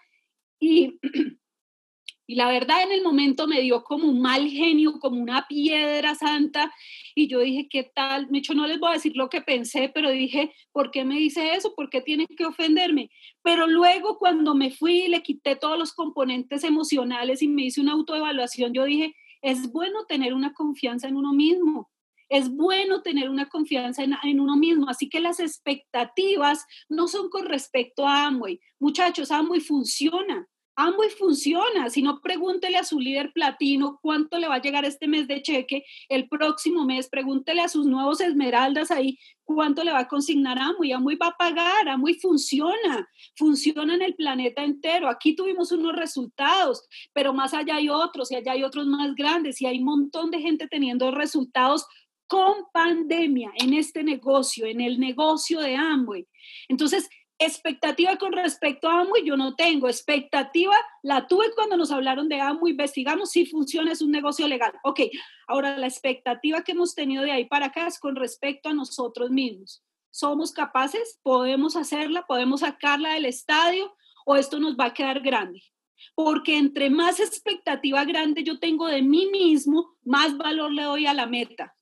[0.58, 0.98] y
[2.30, 6.14] Y la verdad en el momento me dio como un mal genio, como una piedra
[6.14, 6.72] santa.
[7.16, 8.28] Y yo dije, ¿qué tal?
[8.30, 11.16] De hecho, no les voy a decir lo que pensé, pero dije, ¿por qué me
[11.16, 11.74] dice eso?
[11.74, 13.10] ¿Por qué tiene que ofenderme?
[13.42, 17.80] Pero luego cuando me fui y le quité todos los componentes emocionales y me hice
[17.80, 19.12] una autoevaluación, yo dije,
[19.42, 21.90] es bueno tener una confianza en uno mismo.
[22.28, 27.28] Es bueno tener una confianza en, en, uno mismo, así que las expectativas no son
[27.28, 28.60] con respecto a Amway.
[28.78, 30.46] Muchachos, Amway funciona.
[30.80, 35.08] Amway funciona, si no pregúntele a su líder platino cuánto le va a llegar este
[35.08, 39.18] mes de cheque, el próximo mes pregúntele a sus nuevos esmeraldas ahí
[39.54, 44.14] cuánto le va a consignar Amway, Amway va a pagar, Amway funciona, funciona en el
[44.14, 45.08] planeta entero.
[45.08, 49.60] Aquí tuvimos unos resultados, pero más allá hay otros y allá hay otros más grandes.
[49.60, 51.84] Y hay un montón de gente teniendo resultados
[52.28, 56.28] con pandemia en este negocio, en el negocio de Amway.
[56.68, 57.08] Entonces,
[57.42, 59.88] Expectativa con respecto a AMO yo no tengo.
[59.88, 64.72] Expectativa la tuve cuando nos hablaron de AMO, investigamos si funciona, es un negocio legal.
[64.84, 65.00] Ok,
[65.48, 69.30] ahora la expectativa que hemos tenido de ahí para acá es con respecto a nosotros
[69.30, 69.82] mismos.
[70.10, 71.18] ¿Somos capaces?
[71.22, 72.26] ¿Podemos hacerla?
[72.26, 73.96] ¿Podemos sacarla del estadio?
[74.26, 75.62] ¿O esto nos va a quedar grande?
[76.14, 81.14] Porque entre más expectativa grande yo tengo de mí mismo, más valor le doy a
[81.14, 81.74] la meta.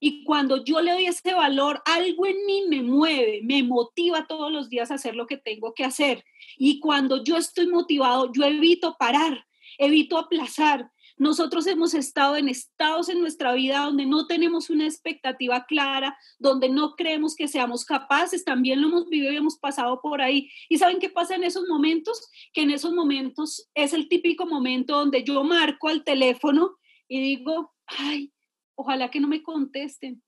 [0.00, 4.52] Y cuando yo le doy ese valor, algo en mí me mueve, me motiva todos
[4.52, 6.24] los días a hacer lo que tengo que hacer.
[6.56, 9.46] Y cuando yo estoy motivado, yo evito parar,
[9.78, 10.90] evito aplazar.
[11.16, 16.68] Nosotros hemos estado en estados en nuestra vida donde no tenemos una expectativa clara, donde
[16.68, 20.50] no creemos que seamos capaces, también lo hemos vivido y hemos pasado por ahí.
[20.68, 22.28] ¿Y saben qué pasa en esos momentos?
[22.52, 26.76] Que en esos momentos es el típico momento donde yo marco al teléfono
[27.06, 28.32] y digo, ay,
[28.74, 30.22] ojalá que no me contesten,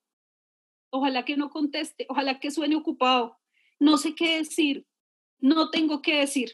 [0.91, 3.39] ojalá que no conteste, ojalá que suene ocupado,
[3.79, 4.87] no sé qué decir,
[5.39, 6.53] no tengo qué decir.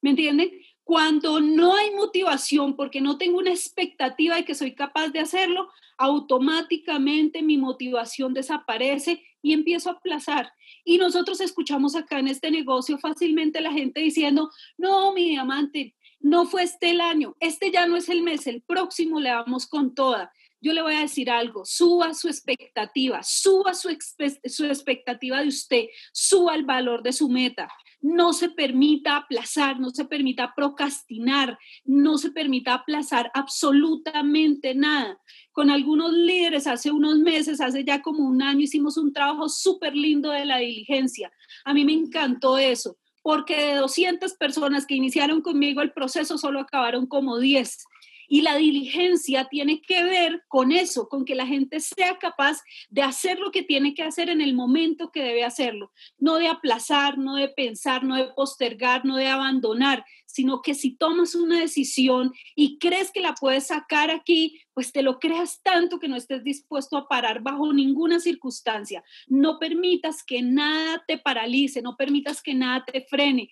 [0.00, 0.52] ¿Me entienden?
[0.84, 5.68] Cuando no hay motivación porque no tengo una expectativa de que soy capaz de hacerlo,
[5.96, 10.52] automáticamente mi motivación desaparece y empiezo a aplazar.
[10.84, 16.46] Y nosotros escuchamos acá en este negocio fácilmente la gente diciendo, no, mi diamante, no
[16.46, 19.94] fue este el año, este ya no es el mes, el próximo le vamos con
[19.94, 25.84] toda yo le voy a decir algo, suba su expectativa, suba su, expectativa de usted,
[26.12, 27.68] suba el valor de su meta.
[28.00, 35.20] No se permita aplazar, no se permita procrastinar, no se permita aplazar absolutamente nada.
[35.52, 39.96] Con algunos líderes hace unos meses, hace ya como un año, hicimos un trabajo súper
[39.96, 41.32] lindo de la diligencia.
[41.64, 46.60] A mí me encantó eso, porque de 200 personas que iniciaron conmigo el proceso, solo
[46.60, 47.78] acabaron como 10
[48.28, 53.02] y la diligencia tiene que ver con eso, con que la gente sea capaz de
[53.02, 57.16] hacer lo que tiene que hacer en el momento que debe hacerlo, no de aplazar,
[57.18, 62.32] no de pensar, no de postergar, no de abandonar, sino que si tomas una decisión
[62.54, 66.44] y crees que la puedes sacar aquí, pues te lo creas tanto que no estés
[66.44, 69.02] dispuesto a parar bajo ninguna circunstancia.
[69.26, 73.50] No permitas que nada te paralice, no permitas que nada te frene.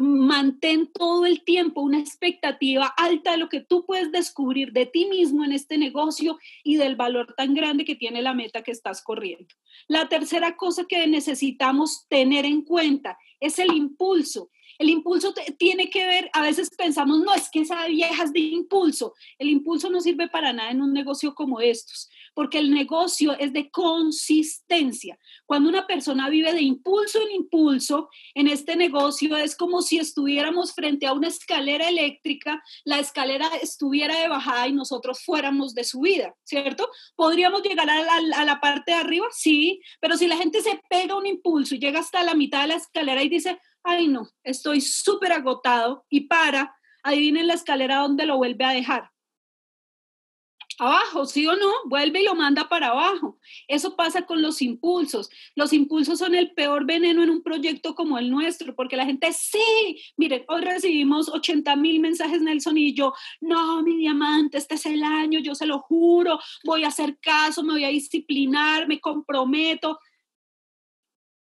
[0.00, 5.04] Mantén todo el tiempo una expectativa alta de lo que tú puedes descubrir de ti
[5.04, 9.02] mismo en este negocio y del valor tan grande que tiene la meta que estás
[9.02, 9.54] corriendo.
[9.88, 14.50] La tercera cosa que necesitamos tener en cuenta es el impulso.
[14.78, 18.40] El impulso tiene que ver, a veces pensamos, no, es que esa vieja es de
[18.40, 19.14] impulso.
[19.38, 23.52] El impulso no sirve para nada en un negocio como estos, porque el negocio es
[23.52, 25.18] de consistencia.
[25.46, 30.74] Cuando una persona vive de impulso en impulso, en este negocio es como si estuviéramos
[30.74, 36.34] frente a una escalera eléctrica, la escalera estuviera de bajada y nosotros fuéramos de subida,
[36.44, 36.88] ¿cierto?
[37.14, 39.26] ¿Podríamos llegar a la, a la parte de arriba?
[39.30, 42.68] Sí, pero si la gente se pega un impulso y llega hasta la mitad de
[42.68, 48.26] la escalera y dice, ay no, estoy súper agotado y para, adivinen la escalera donde
[48.26, 49.10] lo vuelve a dejar.
[50.78, 53.38] Abajo, sí o no, vuelve y lo manda para abajo.
[53.68, 55.30] Eso pasa con los impulsos.
[55.54, 59.32] Los impulsos son el peor veneno en un proyecto como el nuestro, porque la gente,
[59.32, 64.86] sí, miren, hoy recibimos 80 mil mensajes, Nelson, y yo, no, mi diamante, este es
[64.86, 69.00] el año, yo se lo juro, voy a hacer caso, me voy a disciplinar, me
[69.00, 70.00] comprometo.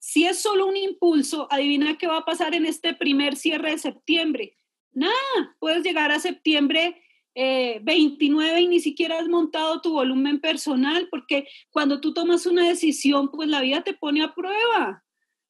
[0.08, 3.80] Si es solo un impulso, adivina qué va a pasar en este primer cierre de
[3.80, 4.56] septiembre.
[4.92, 7.02] Nada, puedes llegar a septiembre
[7.34, 12.68] 29 eh, y ni siquiera has montado tu volumen personal, porque cuando tú tomas una
[12.68, 15.04] decisión, pues la vida te pone a prueba.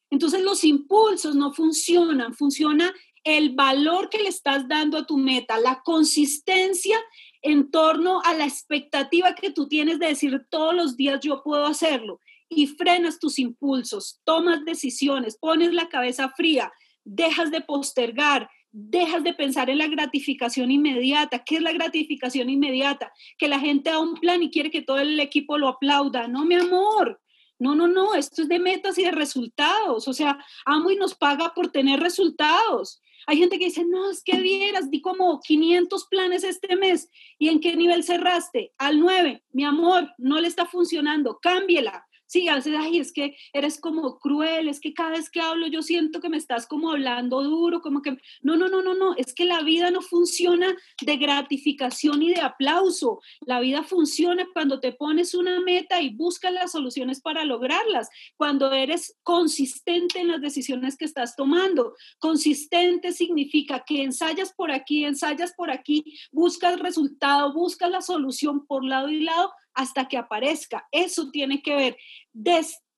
[0.10, 2.94] Entonces los impulsos no funcionan, funciona
[3.26, 6.98] el valor que le estás dando a tu meta, la consistencia
[7.42, 11.66] en torno a la expectativa que tú tienes de decir todos los días yo puedo
[11.66, 16.72] hacerlo y frenas tus impulsos, tomas decisiones, pones la cabeza fría,
[17.04, 21.44] dejas de postergar, dejas de pensar en la gratificación inmediata.
[21.46, 23.12] ¿Qué es la gratificación inmediata?
[23.38, 26.28] Que la gente da un plan y quiere que todo el equipo lo aplauda.
[26.28, 27.22] No, mi amor.
[27.58, 30.10] No, no, no, esto es de metas y de resultados.
[30.10, 33.02] O sea, amo y nos paga por tener resultados.
[33.28, 37.10] Hay gente que dice, no, es que vieras, di como 500 planes este mes.
[37.40, 38.74] ¿Y en qué nivel cerraste?
[38.78, 39.44] Al 9.
[39.52, 42.06] Mi amor, no le está funcionando, cámbiela.
[42.36, 45.68] Sí, a veces, ay, es que eres como cruel, es que cada vez que hablo
[45.68, 49.16] yo siento que me estás como hablando duro, como que, no, no, no, no, no,
[49.16, 53.22] es que la vida no funciona de gratificación y de aplauso.
[53.46, 58.70] La vida funciona cuando te pones una meta y buscas las soluciones para lograrlas, cuando
[58.74, 61.94] eres consistente en las decisiones que estás tomando.
[62.20, 68.84] Consistente significa que ensayas por aquí, ensayas por aquí, buscas resultado, buscas la solución por
[68.84, 70.88] lado y lado hasta que aparezca.
[70.92, 71.98] Eso tiene que ver.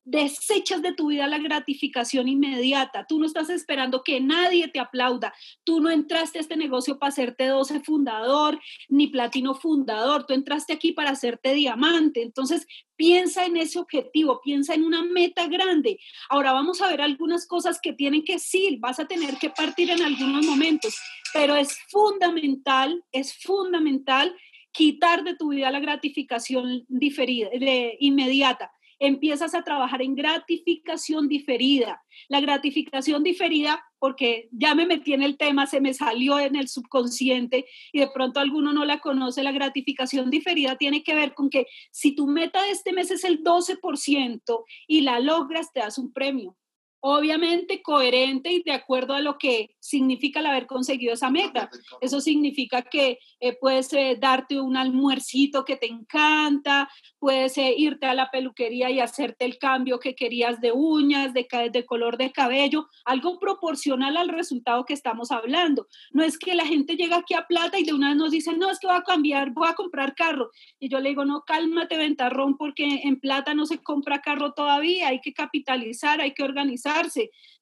[0.10, 3.06] desechas de tu vida la gratificación inmediata.
[3.10, 5.34] Tú no estás esperando que nadie te aplauda.
[5.66, 10.26] Tú no entraste a este negocio para hacerte 12 fundador ni platino fundador.
[10.26, 12.22] Tú entraste aquí para hacerte diamante.
[12.22, 12.66] Entonces,
[12.98, 16.00] piensa en ese objetivo, piensa en una meta grande.
[16.30, 19.90] Ahora vamos a ver algunas cosas que tienen que sí, vas a tener que partir
[19.92, 20.98] en algunos momentos,
[21.34, 24.36] pero es fundamental, es fundamental
[24.78, 28.72] quitar de tu vida la gratificación diferida, de, inmediata.
[29.00, 32.04] Empiezas a trabajar en gratificación diferida.
[32.30, 36.68] La gratificación diferida, porque ya me metí en el tema, se me salió en el
[36.68, 41.50] subconsciente y de pronto alguno no la conoce, la gratificación diferida tiene que ver con
[41.50, 45.98] que si tu meta de este mes es el 12% y la logras, te das
[45.98, 46.56] un premio
[47.00, 51.70] obviamente coherente y de acuerdo a lo que significa el haber conseguido esa meta.
[52.02, 58.08] Eso significa que eh, puedes eh, darte un almuercito que te encanta, puedes eh, irte
[58.08, 62.32] a la peluquería y hacerte el cambio que querías de uñas, de, de color de
[62.32, 65.88] cabello, algo proporcional al resultado que estamos hablando.
[66.12, 68.56] No es que la gente llega aquí a plata y de una vez nos dice,
[68.58, 70.50] no, es que voy a cambiar, voy a comprar carro.
[70.80, 75.10] Y yo le digo, no, cálmate, ventarrón, porque en plata no se compra carro todavía,
[75.10, 76.87] hay que capitalizar, hay que organizar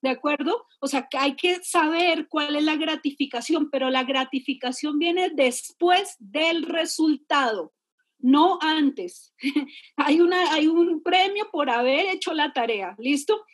[0.02, 0.66] ¿de acuerdo?
[0.80, 6.16] O sea, que hay que saber cuál es la gratificación, pero la gratificación viene después
[6.20, 7.74] del resultado,
[8.20, 9.34] no antes.
[9.98, 13.46] hay, una, hay un premio por haber hecho la tarea, ¿listo?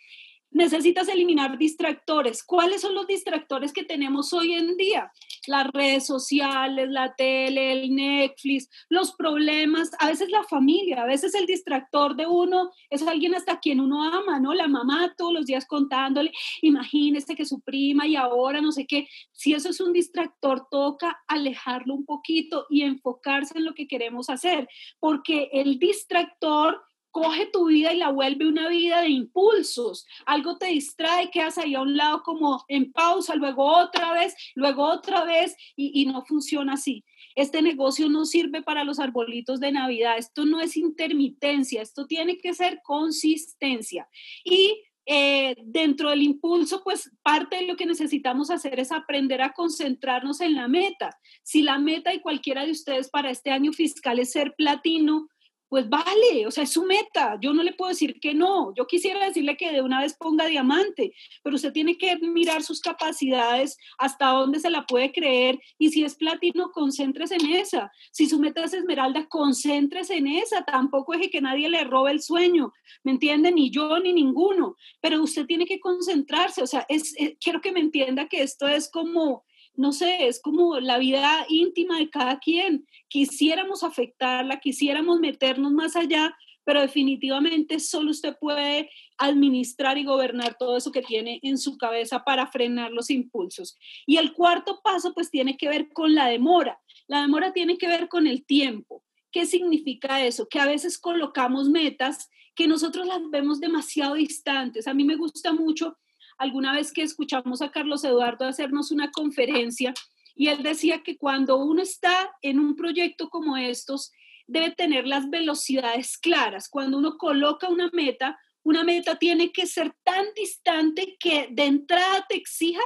[0.52, 2.44] necesitas eliminar distractores.
[2.44, 5.12] ¿Cuáles son los distractores que tenemos hoy en día?
[5.48, 11.34] Las redes sociales, la tele, el Netflix, los problemas, a veces la familia, a veces
[11.36, 14.54] el distractor de uno es alguien hasta quien uno ama, ¿no?
[14.54, 19.08] La mamá todos los días contándole, imagínese que su prima y ahora no sé qué.
[19.32, 24.30] Si eso es un distractor, toca alejarlo un poquito y enfocarse en lo que queremos
[24.30, 24.68] hacer,
[25.00, 30.08] porque el distractor coge tu vida y la vuelve una vida de impulsos.
[30.26, 34.84] Algo te distrae, quedas ahí a un lado como en pausa, luego otra vez, luego
[34.84, 37.04] otra vez y, no funciona así.
[37.36, 40.18] Este negocio no sirve para los arbolitos de Navidad.
[40.18, 44.08] Esto no es intermitencia, esto tiene que ser consistencia.
[44.44, 49.54] Y eh, dentro del impulso, pues parte de lo que necesitamos hacer es aprender a
[49.54, 51.18] concentrarnos en la meta.
[51.44, 55.28] Si la meta y cualquiera de ustedes para este año fiscal es ser platino,
[55.72, 58.88] pues vale, o sea, es su meta, yo no le puedo decir que no, yo
[58.88, 63.78] quisiera decirle que de una vez ponga diamante, pero usted tiene que mirar sus capacidades,
[63.98, 68.38] hasta dónde se la puede creer, y si es platino, concéntrese en esa, si su
[68.38, 72.74] meta es esmeralda, concéntrese en esa, tampoco es que nadie le robe el sueño,
[73.06, 73.54] ¿me entiende?
[73.54, 77.72] Ni yo ni ninguno, pero usted tiene que concentrarse, o sea, es, eh, quiero que
[77.72, 79.46] me entienda que esto es como
[79.76, 82.86] no sé, es como la vida íntima de cada quien.
[83.08, 90.78] Quisiéramos afectarla, quisiéramos meternos más allá, pero definitivamente solo usted puede administrar y gobernar todo
[90.78, 93.78] eso que tiene en su cabeza para frenar los impulsos.
[94.06, 96.80] Y el cuarto paso pues tiene que ver con la demora.
[97.08, 99.04] La demora tiene que ver con el tiempo.
[99.32, 100.48] ¿Qué significa eso?
[100.48, 104.88] Que a veces colocamos metas que nosotros las vemos demasiado distantes.
[104.88, 105.98] A mí me gusta mucho
[106.42, 109.94] alguna vez que escuchamos a Carlos Eduardo hacernos una conferencia
[110.36, 114.12] y él decía que cuando uno está en un proyecto como estos,
[114.48, 116.68] debe tener las velocidades claras.
[116.68, 122.26] Cuando uno coloca una meta, una meta tiene que ser tan distante que de entrada
[122.28, 122.82] te exija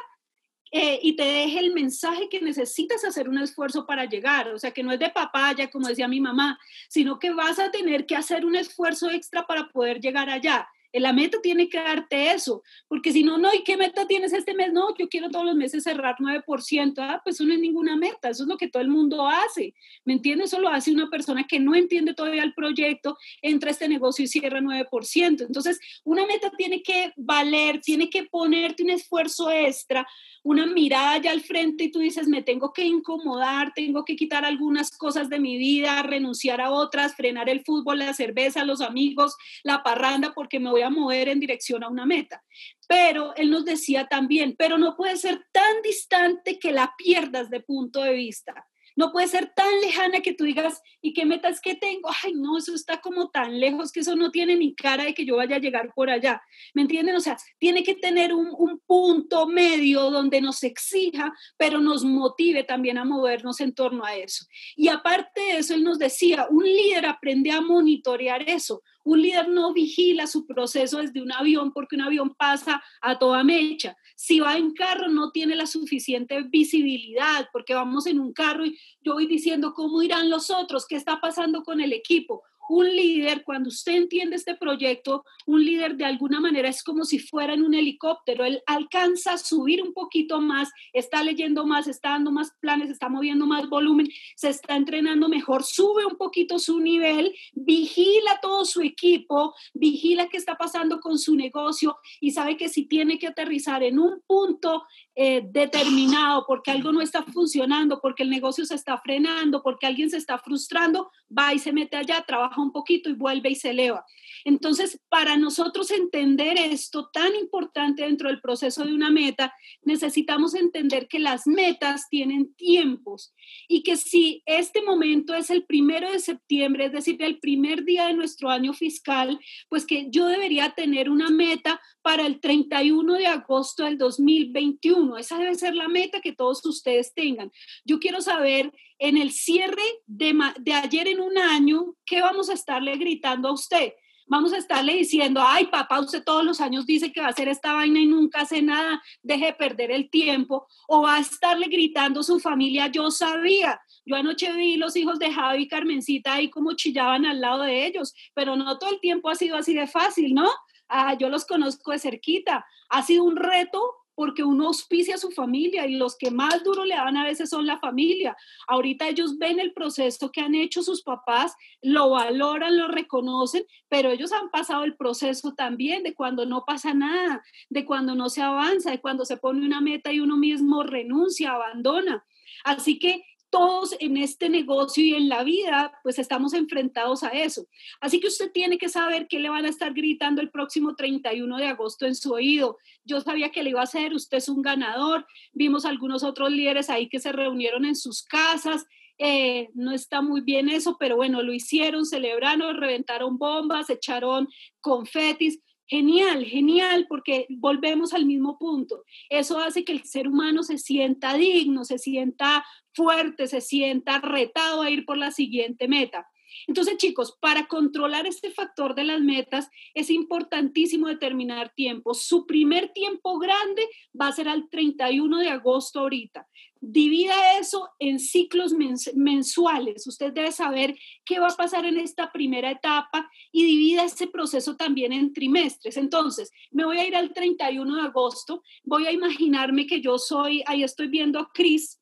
[0.71, 4.49] eh, y te deje el mensaje que necesitas hacer un esfuerzo para llegar.
[4.49, 7.71] O sea, que no es de papaya, como decía mi mamá, sino que vas a
[7.71, 10.67] tener que hacer un esfuerzo extra para poder llegar allá.
[10.99, 14.53] La meta tiene que darte eso, porque si no, no, ¿y qué meta tienes este
[14.53, 14.71] mes?
[14.73, 16.93] No, yo quiero todos los meses cerrar 9%.
[16.97, 19.73] Ah, pues eso no es ninguna meta, eso es lo que todo el mundo hace.
[20.03, 20.47] ¿Me entiendes?
[20.47, 24.23] Eso lo hace una persona que no entiende todavía el proyecto, entra a este negocio
[24.23, 25.45] y cierra 9%.
[25.45, 30.07] Entonces, una meta tiene que valer, tiene que ponerte un esfuerzo extra
[30.45, 34.45] una mirada ya al frente y tú dices, me tengo que incomodar, tengo que quitar
[34.45, 39.35] algunas cosas de mi vida, renunciar a otras, frenar el fútbol, la cerveza, los amigos,
[39.63, 42.43] la parranda, porque me voy a mover en dirección a una meta.
[42.87, 47.61] Pero él nos decía también, pero no puede ser tan distante que la pierdas de
[47.61, 48.65] punto de vista.
[48.95, 52.09] No puede ser tan lejana que tú digas, ¿y qué metas que tengo?
[52.23, 55.25] Ay, no, eso está como tan lejos que eso no tiene ni cara de que
[55.25, 56.41] yo vaya a llegar por allá.
[56.73, 57.15] ¿Me entienden?
[57.15, 62.63] O sea, tiene que tener un, un punto medio donde nos exija, pero nos motive
[62.63, 64.45] también a movernos en torno a eso.
[64.77, 68.81] Y aparte de eso, él nos decía, un líder aprende a monitorear eso.
[69.05, 73.43] Un líder no vigila su proceso desde un avión porque un avión pasa a toda
[73.43, 73.95] mecha.
[74.15, 78.77] Si va en carro no tiene la suficiente visibilidad porque vamos en un carro y
[79.01, 83.43] yo voy diciendo cómo irán los otros, qué está pasando con el equipo un líder,
[83.43, 87.63] cuando usted entiende este proyecto, un líder de alguna manera es como si fuera en
[87.63, 92.51] un helicóptero, él alcanza a subir un poquito más, está leyendo más, está dando más
[92.59, 98.39] planes, está moviendo más volumen, se está entrenando mejor, sube un poquito su nivel, vigila
[98.41, 103.19] todo su equipo, vigila qué está pasando con su negocio y sabe que si tiene
[103.19, 104.83] que aterrizar en un punto
[105.15, 110.09] eh, determinado porque algo no está funcionando, porque el negocio se está frenando, porque alguien
[110.09, 113.69] se está frustrando, va y se mete allá, trabaja un poquito y vuelve y se
[113.69, 114.05] eleva.
[114.43, 119.53] Entonces, para nosotros entender esto tan importante dentro del proceso de una meta,
[119.83, 123.33] necesitamos entender que las metas tienen tiempos
[123.67, 128.07] y que si este momento es el primero de septiembre, es decir, el primer día
[128.07, 129.39] de nuestro año fiscal,
[129.69, 135.04] pues que yo debería tener una meta para el 31 de agosto del 2021.
[135.17, 137.51] Esa debe ser la meta que todos ustedes tengan.
[137.85, 142.53] Yo quiero saber en el cierre de, de ayer en un año, ¿qué vamos a
[142.53, 143.93] estarle gritando a usted?
[144.27, 147.47] vamos a estarle diciendo, ay papá, usted todos los años dice que va a hacer
[147.47, 151.67] esta vaina y nunca hace nada, deje de perder el tiempo, o va a estarle
[151.67, 156.33] gritando a su familia, yo sabía, yo anoche vi los hijos de Javi y Carmencita
[156.33, 159.73] ahí como chillaban al lado de ellos, pero no todo el tiempo ha sido así
[159.73, 160.49] de fácil, ¿no?
[160.87, 162.63] Ah, yo los conozco de cerquita.
[162.89, 163.81] Ha sido un reto
[164.15, 167.49] porque uno auspicia a su familia y los que más duro le dan a veces
[167.49, 168.35] son la familia.
[168.67, 174.09] Ahorita ellos ven el proceso que han hecho sus papás, lo valoran, lo reconocen, pero
[174.09, 178.41] ellos han pasado el proceso también de cuando no pasa nada, de cuando no se
[178.41, 182.25] avanza, de cuando se pone una meta y uno mismo renuncia, abandona.
[182.63, 187.67] Así que todos en este negocio y en la vida, pues estamos enfrentados a eso.
[188.01, 191.57] Así que usted tiene que saber qué le van a estar gritando el próximo 31
[191.57, 192.77] de agosto en su oído.
[193.03, 195.25] Yo sabía que le iba a hacer, usted es un ganador.
[195.53, 198.85] Vimos algunos otros líderes ahí que se reunieron en sus casas.
[199.17, 204.49] Eh, no está muy bien eso, pero bueno, lo hicieron, celebraron, reventaron bombas, echaron
[204.81, 205.59] confetis.
[205.87, 209.03] Genial, genial, porque volvemos al mismo punto.
[209.29, 214.81] Eso hace que el ser humano se sienta digno, se sienta fuerte, se sienta retado
[214.81, 216.27] a ir por la siguiente meta.
[216.67, 222.13] Entonces, chicos, para controlar este factor de las metas es importantísimo determinar tiempo.
[222.13, 223.87] Su primer tiempo grande
[224.19, 226.47] va a ser al 31 de agosto ahorita.
[226.87, 228.73] Divida eso en ciclos
[229.15, 230.05] mensuales.
[230.05, 230.95] Usted debe saber
[231.25, 235.97] qué va a pasar en esta primera etapa y divida ese proceso también en trimestres.
[235.97, 238.61] Entonces, me voy a ir al 31 de agosto.
[238.83, 241.99] Voy a imaginarme que yo soy, ahí estoy viendo a Cris,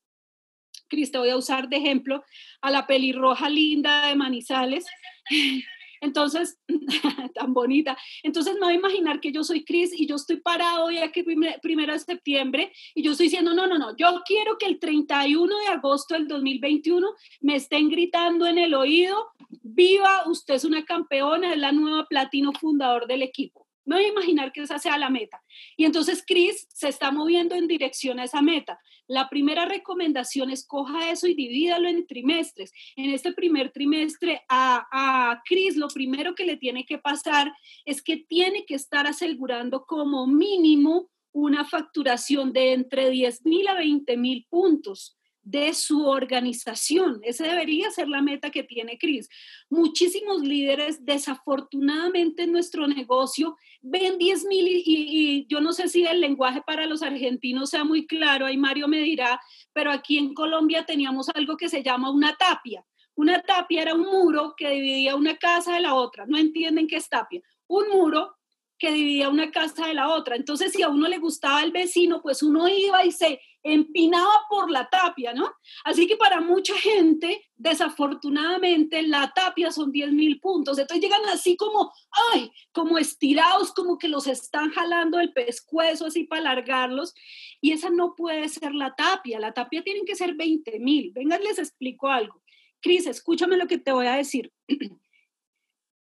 [0.94, 2.24] Cris, te voy a usar de ejemplo
[2.60, 4.86] a la pelirroja linda de Manizales.
[6.00, 6.58] Entonces,
[7.34, 7.96] tan bonita.
[8.22, 11.24] Entonces me voy a imaginar que yo soy Cris y yo estoy parado hoy aquí
[11.62, 15.58] primero de septiembre y yo estoy diciendo, no, no, no, yo quiero que el 31
[15.58, 17.08] de agosto del 2021
[17.40, 19.32] me estén gritando en el oído,
[19.62, 23.63] viva, usted es una campeona, es la nueva platino fundador del equipo.
[23.84, 25.42] Me voy a imaginar que esa sea la meta.
[25.76, 28.78] Y entonces Chris se está moviendo en dirección a esa meta.
[29.06, 32.72] La primera recomendación es coja eso y divídalo en trimestres.
[32.96, 37.52] En este primer trimestre a, a Chris lo primero que le tiene que pasar
[37.84, 43.74] es que tiene que estar asegurando como mínimo una facturación de entre 10 mil a
[43.74, 47.20] 20 mil puntos de su organización.
[47.22, 49.28] Esa debería ser la meta que tiene Cris.
[49.68, 56.20] Muchísimos líderes, desafortunadamente en nuestro negocio, ven 10 mil y, yo no sé si el
[56.20, 59.40] lenguaje para los argentinos sea muy claro, ahí Mario me dirá,
[59.72, 62.84] pero aquí en Colombia teníamos algo que se llama una tapia.
[63.14, 66.24] Una tapia era un muro que dividía una casa de la otra.
[66.26, 67.40] No entienden qué es tapia.
[67.68, 68.34] Un muro
[68.78, 70.36] que dividía una casa de la otra.
[70.36, 74.70] Entonces, si a uno le gustaba el vecino, pues uno iba y se empinaba por
[74.70, 75.50] la tapia, ¿no?
[75.84, 80.78] Así que para mucha gente, desafortunadamente, la tapia son 10 mil puntos.
[80.78, 81.90] Entonces llegan así como,
[82.32, 87.14] ay, como estirados, como que los están jalando el pescuezo así para alargarlos.
[87.60, 89.40] Y esa no puede ser la tapia.
[89.40, 91.12] La tapia tienen que ser 20 mil.
[91.14, 92.42] Vengan, les explico algo.
[92.82, 94.52] Cris, escúchame lo que te voy a decir.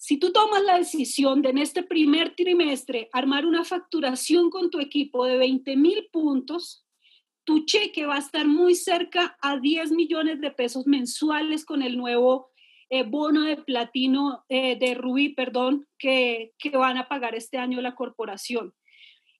[0.06, 4.82] Si tú tomas la decisión de en este primer trimestre armar una facturación con tu
[4.82, 6.86] equipo de 20 mil puntos,
[7.46, 11.96] tu cheque va a estar muy cerca a 10 millones de pesos mensuales con el
[11.96, 12.50] nuevo
[12.90, 17.80] eh, bono de platino, eh, de rubí, perdón, que, que van a pagar este año
[17.80, 18.74] la corporación.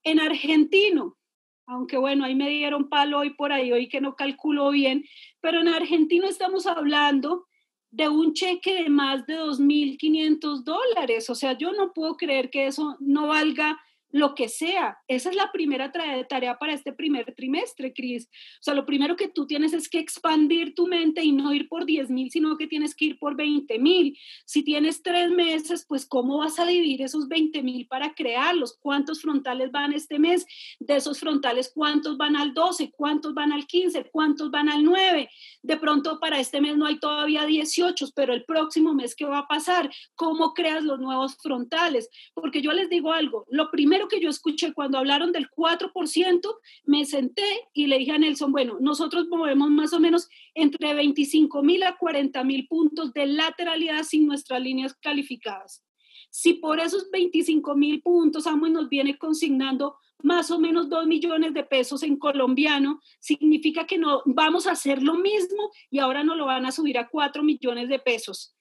[0.02, 1.18] En argentino,
[1.66, 5.04] aunque bueno, ahí me dieron palo hoy por ahí, hoy que no calculo bien,
[5.42, 7.48] pero en argentino estamos hablando
[7.94, 11.30] de un cheque de más de 2.500 dólares.
[11.30, 13.78] O sea, yo no puedo creer que eso no valga
[14.14, 14.96] lo que sea.
[15.08, 18.28] Esa es la primera tarea para este primer trimestre, Cris.
[18.60, 21.68] O sea, lo primero que tú tienes es que expandir tu mente y no ir
[21.68, 24.16] por 10 mil, sino que tienes que ir por 20 mil.
[24.44, 28.78] Si tienes tres meses, pues ¿cómo vas a dividir esos 20 mil para crearlos?
[28.78, 30.46] ¿Cuántos frontales van este mes?
[30.78, 32.92] De esos frontales, ¿cuántos van al 12?
[32.92, 34.10] ¿Cuántos van al 15?
[34.12, 35.28] ¿Cuántos van al 9?
[35.62, 39.38] De pronto para este mes no hay todavía 18, pero el próximo mes, ¿qué va
[39.38, 39.90] a pasar?
[40.14, 42.08] ¿Cómo creas los nuevos frontales?
[42.32, 47.04] Porque yo les digo algo, lo primero que yo escuché cuando hablaron del 4%, me
[47.04, 51.82] senté y le dije a Nelson, bueno, nosotros movemos más o menos entre 25 mil
[51.82, 55.84] a 40 mil puntos de lateralidad sin nuestras líneas calificadas.
[56.30, 61.54] Si por esos 25 mil puntos Amo nos viene consignando más o menos 2 millones
[61.54, 66.34] de pesos en colombiano, significa que no vamos a hacer lo mismo y ahora no
[66.34, 68.54] lo van a subir a 4 millones de pesos.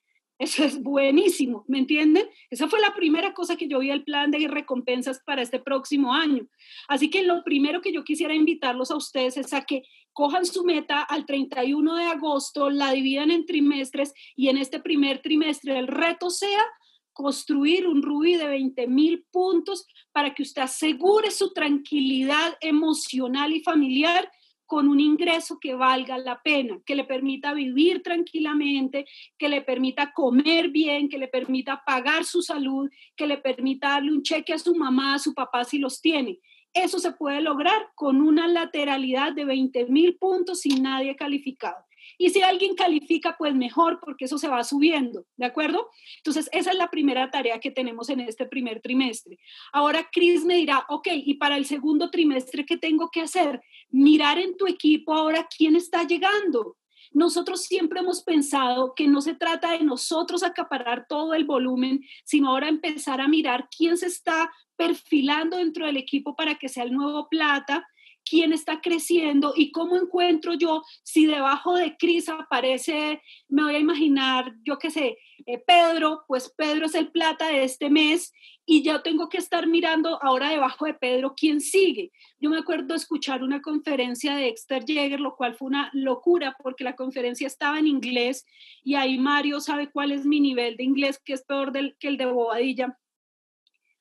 [0.43, 2.27] Eso es buenísimo, ¿me entienden?
[2.49, 6.13] Esa fue la primera cosa que yo vi el plan de recompensas para este próximo
[6.13, 6.45] año.
[6.89, 10.65] Así que lo primero que yo quisiera invitarlos a ustedes es a que cojan su
[10.65, 15.87] meta al 31 de agosto, la dividan en trimestres y en este primer trimestre el
[15.87, 16.65] reto sea
[17.13, 23.61] construir un rubí de 20 mil puntos para que usted asegure su tranquilidad emocional y
[23.61, 24.29] familiar
[24.65, 29.05] con un ingreso que valga la pena, que le permita vivir tranquilamente,
[29.37, 34.11] que le permita comer bien, que le permita pagar su salud, que le permita darle
[34.11, 36.39] un cheque a su mamá, a su papá si los tiene.
[36.73, 41.85] Eso se puede lograr con una lateralidad de 20 mil puntos sin nadie calificado.
[42.17, 45.89] Y si alguien califica, pues mejor, porque eso se va subiendo, ¿de acuerdo?
[46.17, 49.39] Entonces, esa es la primera tarea que tenemos en este primer trimestre.
[49.71, 53.61] Ahora, Chris me dirá, ok, y para el segundo trimestre, ¿qué tengo que hacer?
[53.89, 56.77] Mirar en tu equipo ahora quién está llegando.
[57.11, 62.49] Nosotros siempre hemos pensado que no se trata de nosotros acaparar todo el volumen, sino
[62.49, 66.91] ahora empezar a mirar quién se está perfilando dentro del equipo para que sea el
[66.91, 67.87] nuevo plata
[68.23, 73.79] quién está creciendo y cómo encuentro yo si debajo de Cris aparece, me voy a
[73.79, 78.31] imaginar, yo qué sé, eh, Pedro, pues Pedro es el plata de este mes
[78.65, 82.11] y yo tengo que estar mirando ahora debajo de Pedro quién sigue.
[82.39, 86.83] Yo me acuerdo escuchar una conferencia de Dexter Jäger, lo cual fue una locura porque
[86.83, 88.45] la conferencia estaba en inglés
[88.83, 92.07] y ahí Mario sabe cuál es mi nivel de inglés, que es peor del, que
[92.07, 92.97] el de Bobadilla.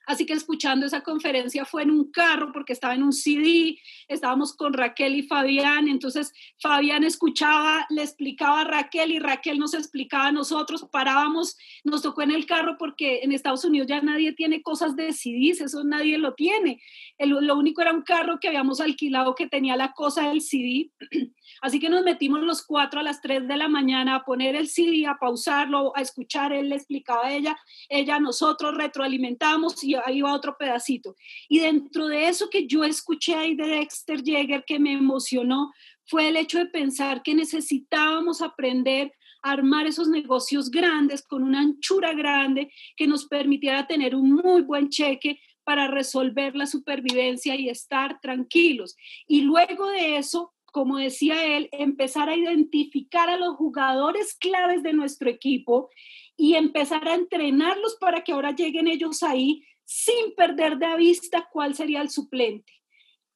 [0.07, 3.79] Así que escuchando esa conferencia fue en un carro porque estaba en un CD,
[4.09, 9.75] estábamos con Raquel y Fabián, entonces Fabián escuchaba, le explicaba a Raquel y Raquel nos
[9.75, 14.33] explicaba a nosotros, parábamos, nos tocó en el carro porque en Estados Unidos ya nadie
[14.33, 16.81] tiene cosas de CDs, eso nadie lo tiene.
[17.19, 20.91] lo único era un carro que habíamos alquilado que tenía la cosa del CD.
[21.61, 24.69] Así que nos metimos los cuatro a las tres de la mañana a poner el
[24.69, 27.57] CD, a pausarlo, a escuchar, él le explicaba a ella,
[27.89, 31.17] ella, nosotros retroalimentamos y ahí va otro pedacito.
[31.49, 35.73] Y dentro de eso que yo escuché ahí de Dexter Jäger que me emocionó
[36.07, 41.61] fue el hecho de pensar que necesitábamos aprender a armar esos negocios grandes con una
[41.61, 47.69] anchura grande que nos permitiera tener un muy buen cheque para resolver la supervivencia y
[47.69, 48.97] estar tranquilos.
[49.27, 54.93] Y luego de eso, como decía él, empezar a identificar a los jugadores claves de
[54.93, 55.91] nuestro equipo
[56.37, 61.75] y empezar a entrenarlos para que ahora lleguen ellos ahí sin perder de vista cuál
[61.75, 62.73] sería el suplente.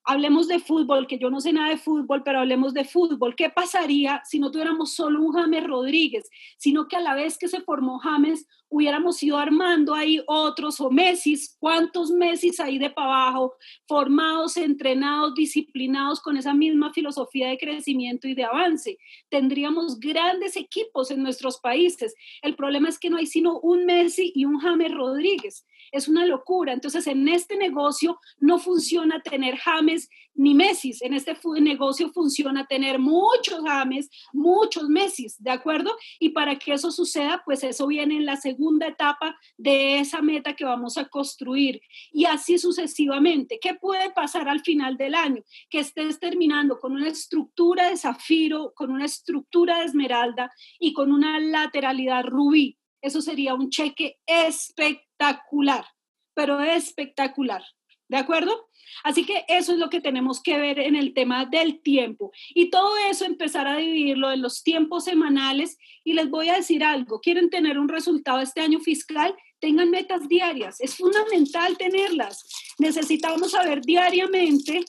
[0.08, 3.34] Hablemos de fútbol, que yo no sé nada de fútbol, pero hablemos de fútbol.
[3.34, 7.48] ¿Qué pasaría si no tuviéramos solo un James Rodríguez, sino que a la vez que
[7.48, 13.26] se formó James, hubiéramos ido armando ahí otros o Messi, cuántos Messi ahí de para
[13.26, 13.54] abajo,
[13.88, 18.98] formados, entrenados, disciplinados con esa misma filosofía de crecimiento y de avance.
[19.28, 22.14] Tendríamos grandes equipos en nuestros países.
[22.42, 25.66] El problema es que no hay sino un Messi y un James Rodríguez.
[25.92, 26.72] Es una locura.
[26.72, 30.92] Entonces, en este negocio no funciona tener James ni Messi.
[31.00, 35.90] En este negocio funciona tener muchos James, muchos Messi, ¿de acuerdo?
[36.20, 40.54] Y para que eso suceda, pues eso viene en la segunda etapa de esa meta
[40.54, 41.80] que vamos a construir.
[42.12, 43.58] Y así sucesivamente.
[43.60, 45.42] ¿Qué puede pasar al final del año?
[45.70, 51.12] Que estés terminando con una estructura de zafiro, con una estructura de esmeralda y con
[51.12, 52.78] una lateralidad rubí.
[53.00, 55.86] Eso sería un cheque espectacular,
[56.34, 57.62] pero espectacular.
[58.08, 58.68] ¿De acuerdo?
[59.02, 62.32] Así que eso es lo que tenemos que ver en el tema del tiempo.
[62.54, 65.78] Y todo eso empezar a dividirlo en los tiempos semanales.
[66.04, 70.28] Y les voy a decir algo, quieren tener un resultado este año fiscal, tengan metas
[70.28, 70.80] diarias.
[70.80, 72.46] Es fundamental tenerlas.
[72.78, 74.84] Necesitamos saber diariamente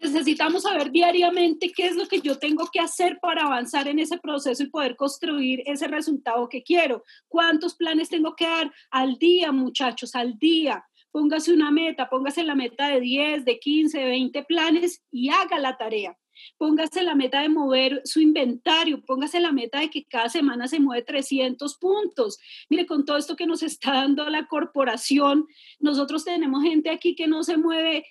[0.00, 4.18] Necesitamos saber diariamente qué es lo que yo tengo que hacer para avanzar en ese
[4.18, 7.04] proceso y poder construir ese resultado que quiero.
[7.28, 10.14] ¿Cuántos planes tengo que dar al día, muchachos?
[10.14, 15.02] Al día póngase una meta, póngase la meta de 10, de 15, de 20 planes
[15.10, 16.16] y haga la tarea.
[16.56, 20.80] Póngase la meta de mover su inventario, póngase la meta de que cada semana se
[20.80, 22.38] mueve 300 puntos.
[22.70, 25.46] Mire, con todo esto que nos está dando la corporación,
[25.80, 28.06] nosotros tenemos gente aquí que no se mueve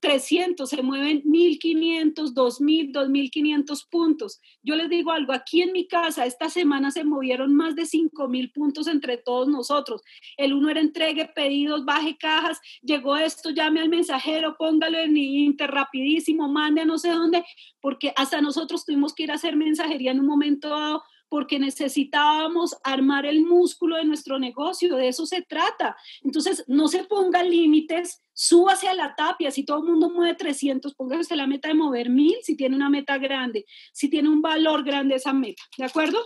[0.00, 4.40] 300, se mueven 1500, 2000, 2500 puntos.
[4.62, 8.52] Yo les digo algo, aquí en mi casa esta semana se movieron más de 5000
[8.52, 10.02] puntos entre todos nosotros.
[10.36, 15.70] El uno era entregue pedidos, baje cajas, llegó esto, llame al mensajero, póngalo en Inter
[15.70, 17.44] rapidísimo, mande a no sé dónde,
[17.80, 22.76] porque hasta nosotros tuvimos que ir a hacer mensajería en un momento dado porque necesitábamos
[22.82, 25.96] armar el músculo de nuestro negocio, de eso se trata.
[26.22, 30.94] Entonces, no se pongan límites, súbase a la tapia, si todo el mundo mueve 300,
[30.94, 34.84] póngase la meta de mover 1000 si tiene una meta grande, si tiene un valor
[34.84, 36.24] grande esa meta, ¿de acuerdo?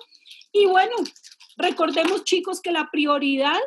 [0.52, 0.94] Y bueno,
[1.56, 3.58] recordemos chicos que la prioridad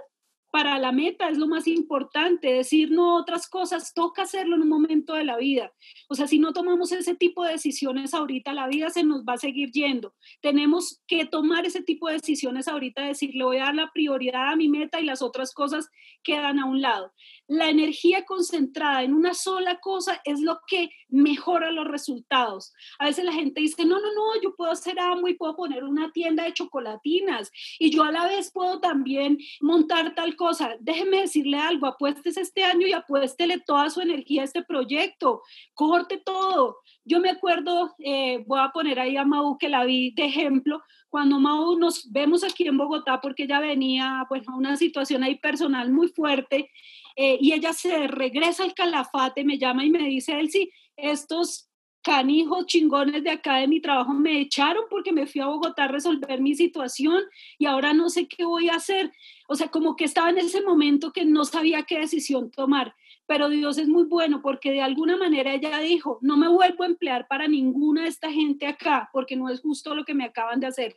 [0.55, 4.69] para la meta es lo más importante, decir no otras cosas, toca hacerlo en un
[4.69, 5.73] momento de la vida.
[6.07, 9.33] O sea, si no tomamos ese tipo de decisiones ahorita, la vida se nos va
[9.33, 10.13] a seguir yendo.
[10.41, 14.53] Tenemos que tomar ese tipo de decisiones ahorita, decir, le voy a dar la prioridad
[14.53, 15.89] a mi meta y las otras cosas
[16.23, 17.11] quedan a un lado.
[17.47, 22.73] La energía concentrada en una sola cosa es lo que mejora los resultados.
[22.97, 25.83] A veces la gente dice, no, no, no, yo puedo hacer algo y puedo poner
[25.83, 30.44] una tienda de chocolatinas y yo a la vez puedo también montar tal cosa.
[30.79, 35.41] Déjeme decirle algo, apuestes este año y apuéstele toda su energía a este proyecto,
[35.73, 36.77] corte todo.
[37.03, 40.81] Yo me acuerdo, eh, voy a poner ahí a Mau que la vi de ejemplo,
[41.09, 45.35] cuando Mau nos vemos aquí en Bogotá porque ella venía pues a una situación ahí
[45.35, 46.69] personal muy fuerte
[47.15, 51.69] eh, y ella se regresa al calafate, me llama y me dice, Elsie, estos
[52.05, 55.87] canijos chingones de acá de mi trabajo me echaron porque me fui a Bogotá a
[55.87, 57.23] resolver mi situación
[57.57, 59.11] y ahora no sé qué voy a hacer.
[59.47, 62.93] O sea, como que estaba en ese momento que no sabía qué decisión tomar.
[63.25, 66.85] pero Dios es muy bueno porque de alguna manera ella dijo, no me vuelvo a
[66.85, 70.59] emplear para ninguna de esta gente acá porque no es justo lo que me acaban
[70.59, 70.95] de hacer.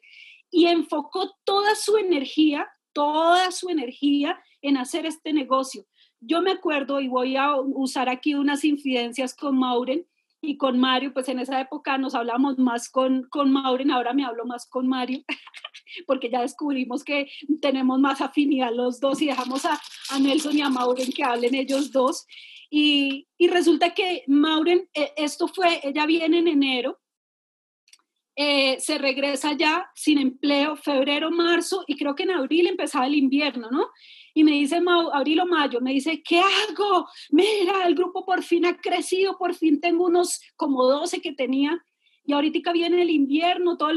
[0.51, 5.87] Y enfocó toda su energía, toda su energía en hacer este negocio.
[6.21, 10.05] Yo me acuerdo y voy a usar aquí unas incidencias con Mauren
[10.41, 14.25] y con Mario, pues en esa época nos hablamos más con, con Mauren, ahora me
[14.25, 15.23] hablo más con Mario,
[16.07, 17.29] porque ya descubrimos que
[17.61, 19.81] tenemos más afinidad los dos y dejamos a,
[20.11, 22.27] a Nelson y a Mauren que hablen ellos dos.
[22.71, 27.01] Y, y resulta que Mauren, eh, esto fue, ella viene en enero,
[28.41, 33.17] eh, se regresa ya sin empleo, febrero, marzo, y creo que en abril empezaba el
[33.17, 33.89] invierno, ¿no?
[34.39, 34.81] Y me dice
[35.13, 37.09] abril o mayo, me dice, ¿qué hago?
[37.31, 41.85] Mira, el grupo por fin ha crecido, por fin tengo unos como 12 que tenía
[42.25, 43.91] y ahorita viene el invierno, todo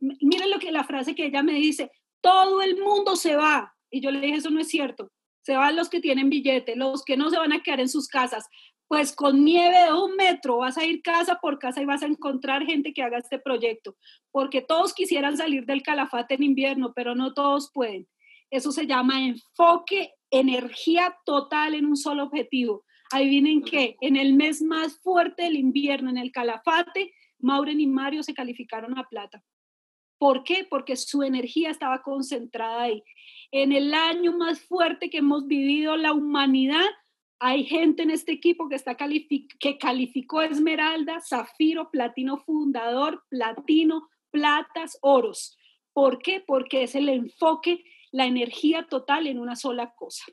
[0.00, 1.90] miren lo que la frase que ella me dice,
[2.20, 3.74] todo el mundo se va.
[3.90, 5.10] Y yo le dije, eso no es cierto.
[5.40, 8.06] Se van los que tienen billete, los que no se van a quedar en sus
[8.06, 8.44] casas.
[8.88, 12.06] Pues con nieve de un metro vas a ir casa por casa y vas a
[12.06, 13.96] encontrar gente que haga este proyecto,
[14.30, 18.06] porque todos quisieran salir del calafate en invierno, pero no todos pueden.
[18.50, 22.84] Eso se llama enfoque, energía total en un solo objetivo.
[23.12, 28.22] Adivinen qué, en el mes más fuerte del invierno, en el Calafate, Mauren y Mario
[28.22, 29.42] se calificaron a plata.
[30.18, 30.66] ¿Por qué?
[30.68, 33.02] Porque su energía estaba concentrada ahí.
[33.50, 36.86] En el año más fuerte que hemos vivido la humanidad,
[37.38, 44.98] hay gente en este equipo que, está que calificó esmeralda, zafiro, platino fundador, platino, platas,
[45.02, 45.56] oros.
[45.92, 46.42] ¿Por qué?
[46.46, 47.84] Porque es el enfoque
[48.16, 50.24] la energía total en una sola cosa.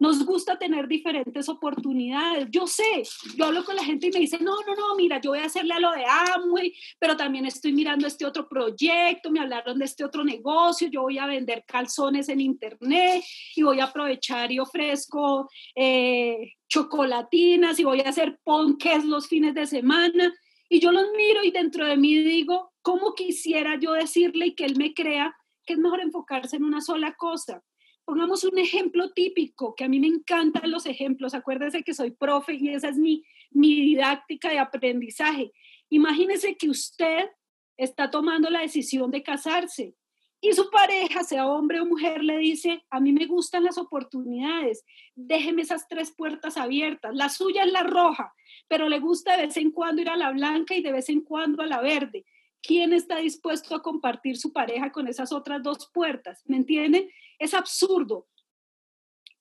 [0.00, 2.48] Nos gusta tener diferentes oportunidades.
[2.50, 3.04] Yo sé,
[3.36, 5.44] yo hablo con la gente y me dice, no, no, no, mira, yo voy a
[5.46, 9.84] hacerle a lo de Amway, pero también estoy mirando este otro proyecto, me hablaron de
[9.84, 13.22] este otro negocio, yo voy a vender calzones en internet
[13.54, 19.54] y voy a aprovechar y ofrezco eh, chocolatinas y voy a hacer ponques los fines
[19.54, 20.34] de semana.
[20.68, 24.64] Y yo los miro y dentro de mí digo, ¿cómo quisiera yo decirle y que
[24.64, 25.34] él me crea
[25.68, 27.62] que es mejor enfocarse en una sola cosa.
[28.06, 31.34] Pongamos un ejemplo típico, que a mí me encantan los ejemplos.
[31.34, 35.52] Acuérdese que soy profe y esa es mi, mi didáctica de aprendizaje.
[35.90, 37.28] Imagínese que usted
[37.76, 39.94] está tomando la decisión de casarse
[40.40, 44.84] y su pareja, sea hombre o mujer, le dice, a mí me gustan las oportunidades,
[45.14, 47.14] déjeme esas tres puertas abiertas.
[47.14, 48.32] La suya es la roja,
[48.68, 51.22] pero le gusta de vez en cuando ir a la blanca y de vez en
[51.22, 52.24] cuando a la verde.
[52.62, 56.42] ¿Quién está dispuesto a compartir su pareja con esas otras dos puertas?
[56.46, 57.08] ¿Me entienden?
[57.38, 58.26] Es absurdo.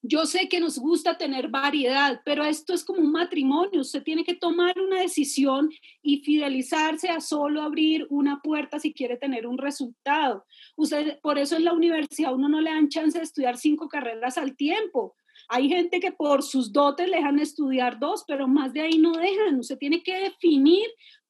[0.04, 3.82] Yo sé que nos gusta tener variedad, pero esto es como un matrimonio.
[3.82, 5.70] Usted tiene que tomar una decisión
[6.02, 10.46] y fidelizarse a solo abrir una puerta si quiere tener un resultado.
[10.76, 14.38] Usted, por eso en la universidad uno no le dan chance de estudiar cinco carreras
[14.38, 15.16] al tiempo.
[15.50, 19.14] Hay gente que por sus dotes le dejan estudiar dos, pero más de ahí no
[19.14, 19.60] dejan.
[19.60, 20.88] Usted tiene que definir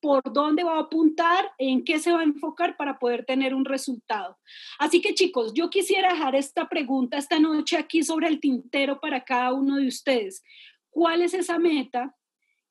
[0.08, 3.66] por dónde va a apuntar, en qué se va a enfocar para poder tener un
[3.66, 4.38] resultado.
[4.80, 9.26] Así que chicos, yo quisiera dejar esta pregunta esta noche aquí sobre el tintero para
[9.26, 10.44] cada uno de ustedes.
[10.90, 12.16] ¿Cuál es esa meta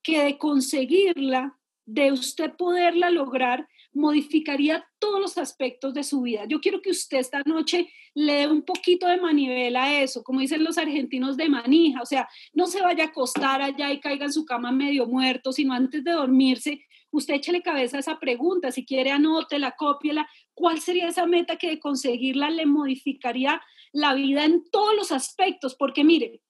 [0.02, 6.44] que de conseguirla, de usted poderla lograr, modificaría todos los aspectos de su vida.
[6.48, 10.40] Yo quiero que usted esta noche le dé un poquito de manivela a eso, como
[10.40, 14.26] dicen los argentinos de manija, o sea, no se vaya a acostar allá y caiga
[14.26, 18.72] en su cama medio muerto, sino antes de dormirse, usted échele cabeza a esa pregunta,
[18.72, 23.60] si quiere anótela, cópiela, ¿cuál sería esa meta que de conseguirla le modificaría
[23.92, 25.74] la vida en todos los aspectos?
[25.74, 26.42] Porque mire,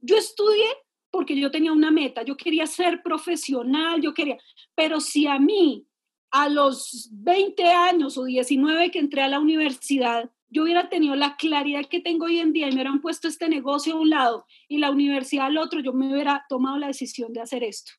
[0.00, 0.66] yo estudié
[1.10, 4.36] porque yo tenía una meta, yo quería ser profesional, yo quería,
[4.74, 5.86] pero si a mí
[6.32, 11.36] a los 20 años o 19 que entré a la universidad, yo hubiera tenido la
[11.36, 14.44] claridad que tengo hoy en día y me hubieran puesto este negocio a un lado
[14.68, 17.92] y la universidad al otro, yo me hubiera tomado la decisión de hacer esto.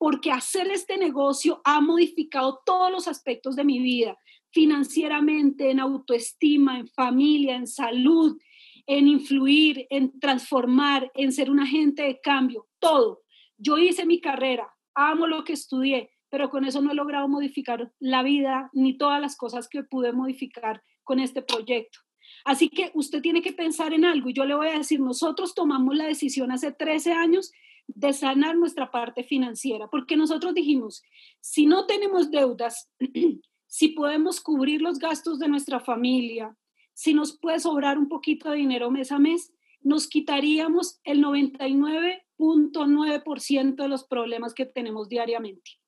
[0.00, 4.16] Porque hacer este negocio ha modificado todos los aspectos de mi vida,
[4.50, 8.38] financieramente, en autoestima, en familia, en salud,
[8.86, 13.20] en influir, en transformar, en ser un agente de cambio, todo.
[13.58, 17.92] Yo hice mi carrera, amo lo que estudié, pero con eso no he logrado modificar
[17.98, 21.98] la vida ni todas las cosas que pude modificar con este proyecto.
[22.46, 25.54] Así que usted tiene que pensar en algo y yo le voy a decir, nosotros
[25.54, 27.52] tomamos la decisión hace 13 años
[27.94, 31.02] de sanar nuestra parte financiera, porque nosotros dijimos,
[31.40, 32.90] si no tenemos deudas,
[33.66, 36.56] si podemos cubrir los gastos de nuestra familia,
[36.94, 43.76] si nos puede sobrar un poquito de dinero mes a mes, nos quitaríamos el 99.9%
[43.76, 45.80] de los problemas que tenemos diariamente.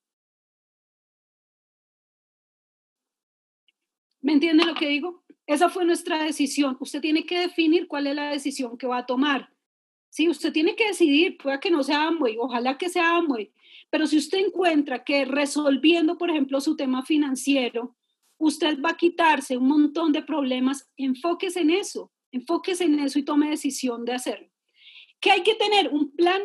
[4.23, 5.25] ¿Me entiende lo que digo?
[5.47, 6.77] Esa fue nuestra decisión.
[6.81, 9.52] Usted tiene que definir cuál es la decisión que va a tomar.
[10.13, 13.51] Sí, usted tiene que decidir, pueda que no sea Amway, ojalá que sea Amway,
[13.89, 17.97] pero si usted encuentra que resolviendo, por ejemplo, su tema financiero,
[18.37, 23.23] usted va a quitarse un montón de problemas, enfóquese en eso, enfóquese en eso y
[23.23, 24.51] tome decisión de hacerlo.
[25.19, 25.89] ¿Qué hay que tener?
[25.89, 26.43] Un plan.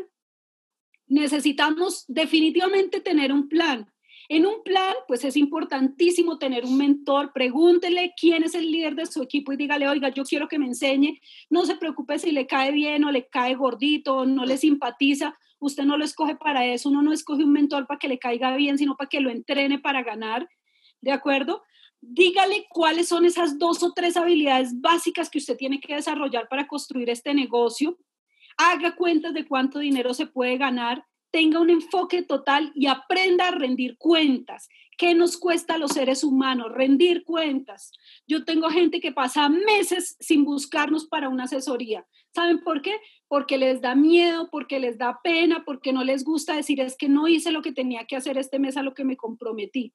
[1.08, 3.92] Necesitamos definitivamente tener un plan.
[4.30, 9.06] En un plan, pues es importantísimo tener un mentor, pregúntele quién es el líder de
[9.06, 12.46] su equipo y dígale, oiga, yo quiero que me enseñe, no se preocupe si le
[12.46, 16.90] cae bien o le cae gordito no le simpatiza, usted no lo escoge para eso,
[16.90, 19.80] uno no escoge un mentor para que le caiga bien, sino para que lo entrene
[19.80, 20.50] para ganar,
[21.00, 21.64] ¿de acuerdo?
[22.02, 26.68] Dígale cuáles son esas dos o tres habilidades básicas que usted tiene que desarrollar para
[26.68, 27.98] construir este negocio.
[28.58, 33.52] Haga cuentas de cuánto dinero se puede ganar tenga un enfoque total y aprenda a
[33.52, 34.70] rendir cuentas.
[34.98, 36.72] ¿Qué nos cuesta a los seres humanos?
[36.72, 37.92] Rendir cuentas.
[38.26, 42.06] Yo tengo gente que pasa meses sin buscarnos para una asesoría.
[42.34, 42.96] ¿Saben por qué?
[43.28, 47.10] Porque les da miedo, porque les da pena, porque no les gusta decir es que
[47.10, 49.94] no hice lo que tenía que hacer este mes a lo que me comprometí.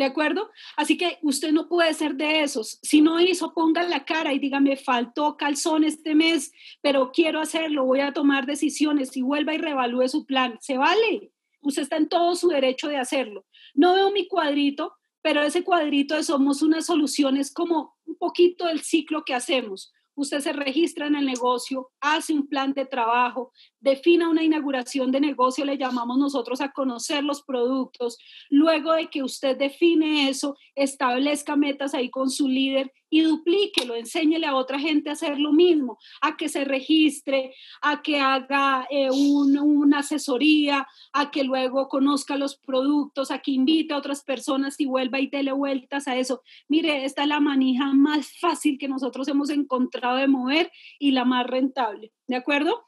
[0.00, 0.50] ¿De acuerdo?
[0.78, 2.78] Así que usted no puede ser de esos.
[2.80, 7.84] Si no hizo, ponga la cara y dígame, faltó calzón este mes, pero quiero hacerlo,
[7.84, 10.56] voy a tomar decisiones y vuelva y revalúe su plan.
[10.62, 11.32] Se vale.
[11.60, 13.44] Usted está en todo su derecho de hacerlo.
[13.74, 18.68] No veo mi cuadrito, pero ese cuadrito de somos una solución es como un poquito
[18.68, 23.52] del ciclo que hacemos usted se registra en el negocio, hace un plan de trabajo,
[23.80, 28.18] defina una inauguración de negocio, le llamamos nosotros a conocer los productos.
[28.48, 34.46] Luego de que usted define eso, establezca metas ahí con su líder y duplíquelo, enséñele
[34.46, 39.10] a otra gente a hacer lo mismo, a que se registre, a que haga eh,
[39.10, 44.86] una asesoría, a que luego conozca los productos, a que invite a otras personas y
[44.86, 46.42] vuelva y dele vueltas a eso.
[46.68, 51.24] Mire, esta es la manija más fácil que nosotros hemos encontrado de mover y la
[51.24, 52.84] más rentable, ¿de acuerdo?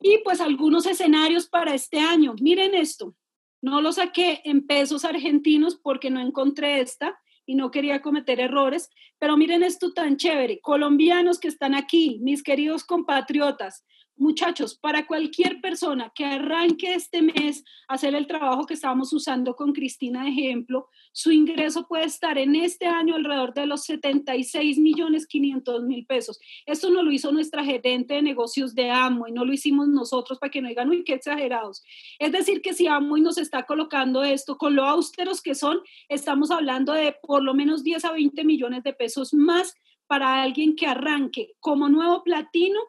[0.00, 2.34] Y pues algunos escenarios para este año.
[2.40, 3.14] Miren esto,
[3.62, 8.90] no lo saqué en pesos argentinos porque no encontré esta, y no quería cometer errores,
[9.18, 13.84] pero miren esto tan chévere, colombianos que están aquí, mis queridos compatriotas,
[14.18, 19.54] Muchachos, para cualquier persona que arranque este mes a hacer el trabajo que estábamos usando
[19.54, 24.78] con Cristina de ejemplo, su ingreso puede estar en este año alrededor de los 76
[24.78, 26.40] millones 500 mil pesos.
[26.64, 30.38] Esto no lo hizo nuestra gerente de negocios de Amo y no lo hicimos nosotros
[30.38, 31.84] para que no digan, uy, qué exagerados.
[32.18, 35.80] Es decir, que si Amo y nos está colocando esto con lo austeros que son,
[36.08, 39.74] estamos hablando de por lo menos 10 a 20 millones de pesos más
[40.06, 42.80] para alguien que arranque como nuevo platino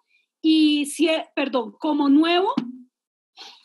[0.49, 0.87] y,
[1.35, 2.53] perdón, como nuevo,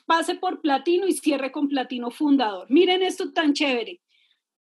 [0.05, 2.67] pase por platino y cierre con platino fundador.
[2.71, 4.01] Miren esto tan chévere.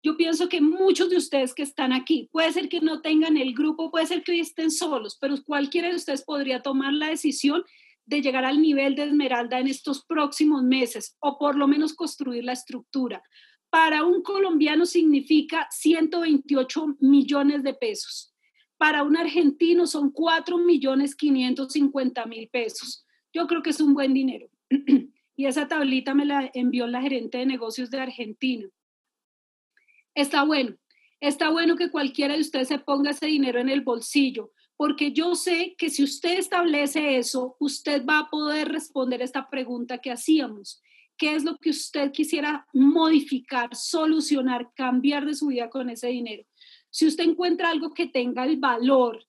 [0.03, 3.55] Yo pienso que muchos de ustedes que están aquí, puede ser que no tengan el
[3.55, 7.65] grupo, puede ser que hoy estén solos, pero cualquiera de ustedes podría tomar la decisión
[8.05, 12.45] de llegar al nivel de esmeralda en estos próximos meses o por lo menos construir
[12.45, 13.23] la estructura.
[13.71, 18.32] Para un colombiano significa 128 millones de pesos
[18.83, 23.07] para un argentino son 4 millones 550 mil pesos.
[23.33, 24.49] Yo creo que es un buen dinero.
[25.37, 28.69] y esa tablita me la envió la gerente de negocios de Argentina.
[30.17, 30.75] Está bueno,
[31.21, 35.37] está bueno que cualquiera de ustedes se ponga ese dinero en el bolsillo, porque yo
[35.37, 40.83] sé que si usted establece eso, usted va a poder responder esta pregunta que hacíamos.
[41.17, 46.43] ¿Qué es lo que usted quisiera modificar, solucionar, cambiar de su vida con ese dinero?
[46.93, 49.25] Si usted encuentra algo que tenga el valor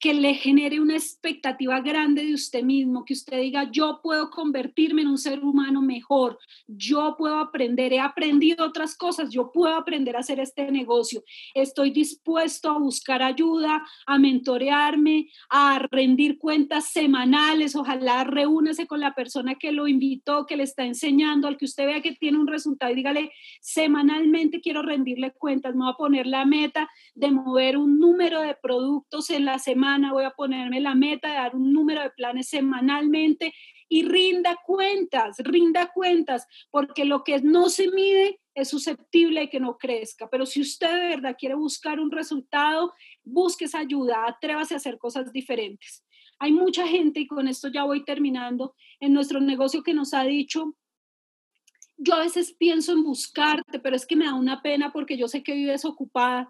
[0.00, 5.02] que le genere una expectativa grande de usted mismo, que usted diga, yo puedo convertirme
[5.02, 10.16] en un ser humano mejor, yo puedo aprender, he aprendido otras cosas, yo puedo aprender
[10.16, 11.22] a hacer este negocio,
[11.54, 19.14] estoy dispuesto a buscar ayuda, a mentorearme, a rendir cuentas semanales, ojalá reúnase con la
[19.14, 22.46] persona que lo invitó, que le está enseñando, al que usted vea que tiene un
[22.46, 27.76] resultado y dígale, semanalmente quiero rendirle cuentas, me voy a poner la meta de mover
[27.76, 31.72] un número de productos en la semana voy a ponerme la meta de dar un
[31.72, 33.52] número de planes semanalmente
[33.88, 39.60] y rinda cuentas, rinda cuentas, porque lo que no se mide es susceptible de que
[39.60, 40.28] no crezca.
[40.30, 42.92] Pero si usted de verdad quiere buscar un resultado,
[43.24, 46.04] busque esa ayuda, atrévase a hacer cosas diferentes.
[46.38, 50.22] Hay mucha gente, y con esto ya voy terminando, en nuestro negocio que nos ha
[50.22, 50.76] dicho,
[51.96, 55.28] yo a veces pienso en buscarte, pero es que me da una pena porque yo
[55.28, 56.48] sé que vives ocupada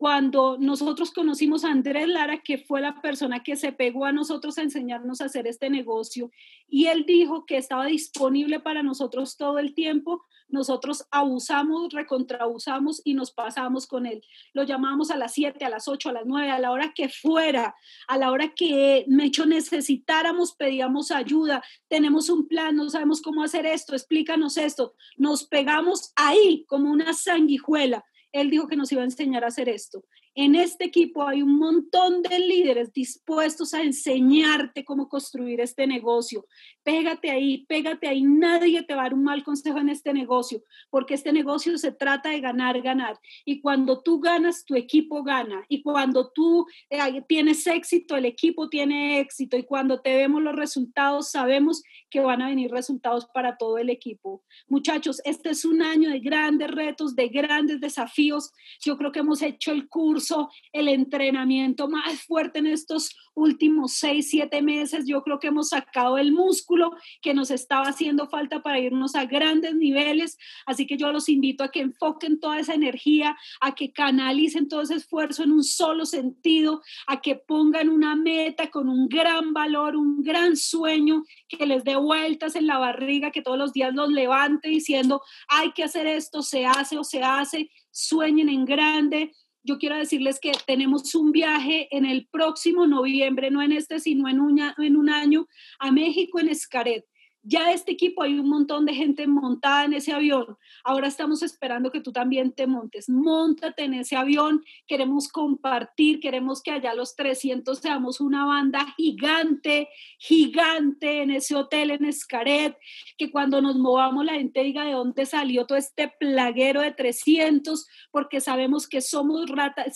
[0.00, 4.56] cuando nosotros conocimos a Andrés Lara, que fue la persona que se pegó a nosotros
[4.56, 6.30] a enseñarnos a hacer este negocio,
[6.70, 13.12] y él dijo que estaba disponible para nosotros todo el tiempo, nosotros abusamos, recontraabusamos y
[13.12, 14.22] nos pasamos con él.
[14.54, 17.10] Lo llamamos a las 7, a las 8, a las 9, a la hora que
[17.10, 17.74] fuera,
[18.08, 23.66] a la hora que Mecho necesitáramos, pedíamos ayuda, tenemos un plan, no sabemos cómo hacer
[23.66, 24.94] esto, explícanos esto.
[25.18, 29.68] Nos pegamos ahí como una sanguijuela él dijo que nos iba a enseñar a hacer
[29.68, 30.04] esto.
[30.42, 36.46] En este equipo hay un montón de líderes dispuestos a enseñarte cómo construir este negocio.
[36.82, 38.22] Pégate ahí, pégate ahí.
[38.22, 41.92] Nadie te va a dar un mal consejo en este negocio, porque este negocio se
[41.92, 43.18] trata de ganar, ganar.
[43.44, 45.62] Y cuando tú ganas, tu equipo gana.
[45.68, 49.58] Y cuando tú eh, tienes éxito, el equipo tiene éxito.
[49.58, 53.90] Y cuando te vemos los resultados, sabemos que van a venir resultados para todo el
[53.90, 54.42] equipo.
[54.68, 58.52] Muchachos, este es un año de grandes retos, de grandes desafíos.
[58.82, 60.29] Yo creo que hemos hecho el curso
[60.72, 65.06] el entrenamiento más fuerte en estos últimos seis, siete meses.
[65.06, 69.24] Yo creo que hemos sacado el músculo que nos estaba haciendo falta para irnos a
[69.24, 70.36] grandes niveles.
[70.66, 74.82] Así que yo los invito a que enfoquen toda esa energía, a que canalicen todo
[74.82, 79.96] ese esfuerzo en un solo sentido, a que pongan una meta con un gran valor,
[79.96, 84.10] un gran sueño, que les dé vueltas en la barriga, que todos los días los
[84.10, 89.32] levante diciendo, hay que hacer esto, se hace o se hace, sueñen en grande,
[89.62, 94.28] yo quiero decirles que tenemos un viaje en el próximo noviembre, no en este, sino
[94.28, 95.46] en un, en un año,
[95.78, 97.04] a México en Escaret.
[97.42, 100.58] Ya este equipo hay un montón de gente montada en ese avión.
[100.84, 103.08] Ahora estamos esperando que tú también te montes.
[103.08, 104.62] Móntate en ese avión.
[104.86, 109.88] Queremos compartir, queremos que allá los 300 seamos una banda gigante,
[110.18, 112.76] gigante en ese hotel en Escaret.
[113.16, 117.86] Que cuando nos movamos la gente diga de dónde salió todo este plaguero de 300,
[118.10, 119.86] porque sabemos que somos, rata,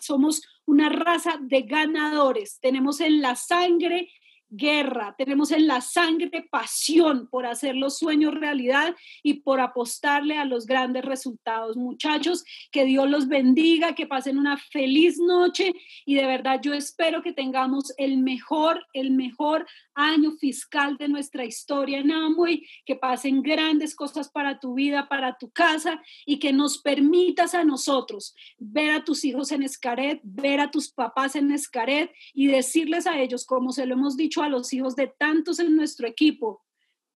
[0.00, 2.60] somos una raza de ganadores.
[2.60, 4.08] Tenemos en la sangre
[4.52, 10.44] guerra, tenemos en la sangre pasión por hacer los sueños realidad y por apostarle a
[10.44, 11.76] los grandes resultados.
[11.76, 15.72] Muchachos, que Dios los bendiga, que pasen una feliz noche
[16.04, 21.44] y de verdad yo espero que tengamos el mejor, el mejor año fiscal de nuestra
[21.44, 26.52] historia en Amway, que pasen grandes cosas para tu vida, para tu casa y que
[26.52, 31.50] nos permitas a nosotros ver a tus hijos en Escaret, ver a tus papás en
[31.52, 35.58] Escaret y decirles a ellos, como se lo hemos dicho a los hijos de tantos
[35.58, 36.62] en nuestro equipo.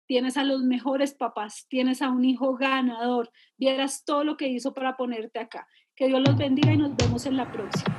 [0.06, 3.30] Tienes a los mejores papás, tienes a un hijo ganador.
[3.56, 5.66] Vieras todo lo que hizo para ponerte acá.
[5.96, 7.96] Que Dios los bendiga y nos vemos en la próxima.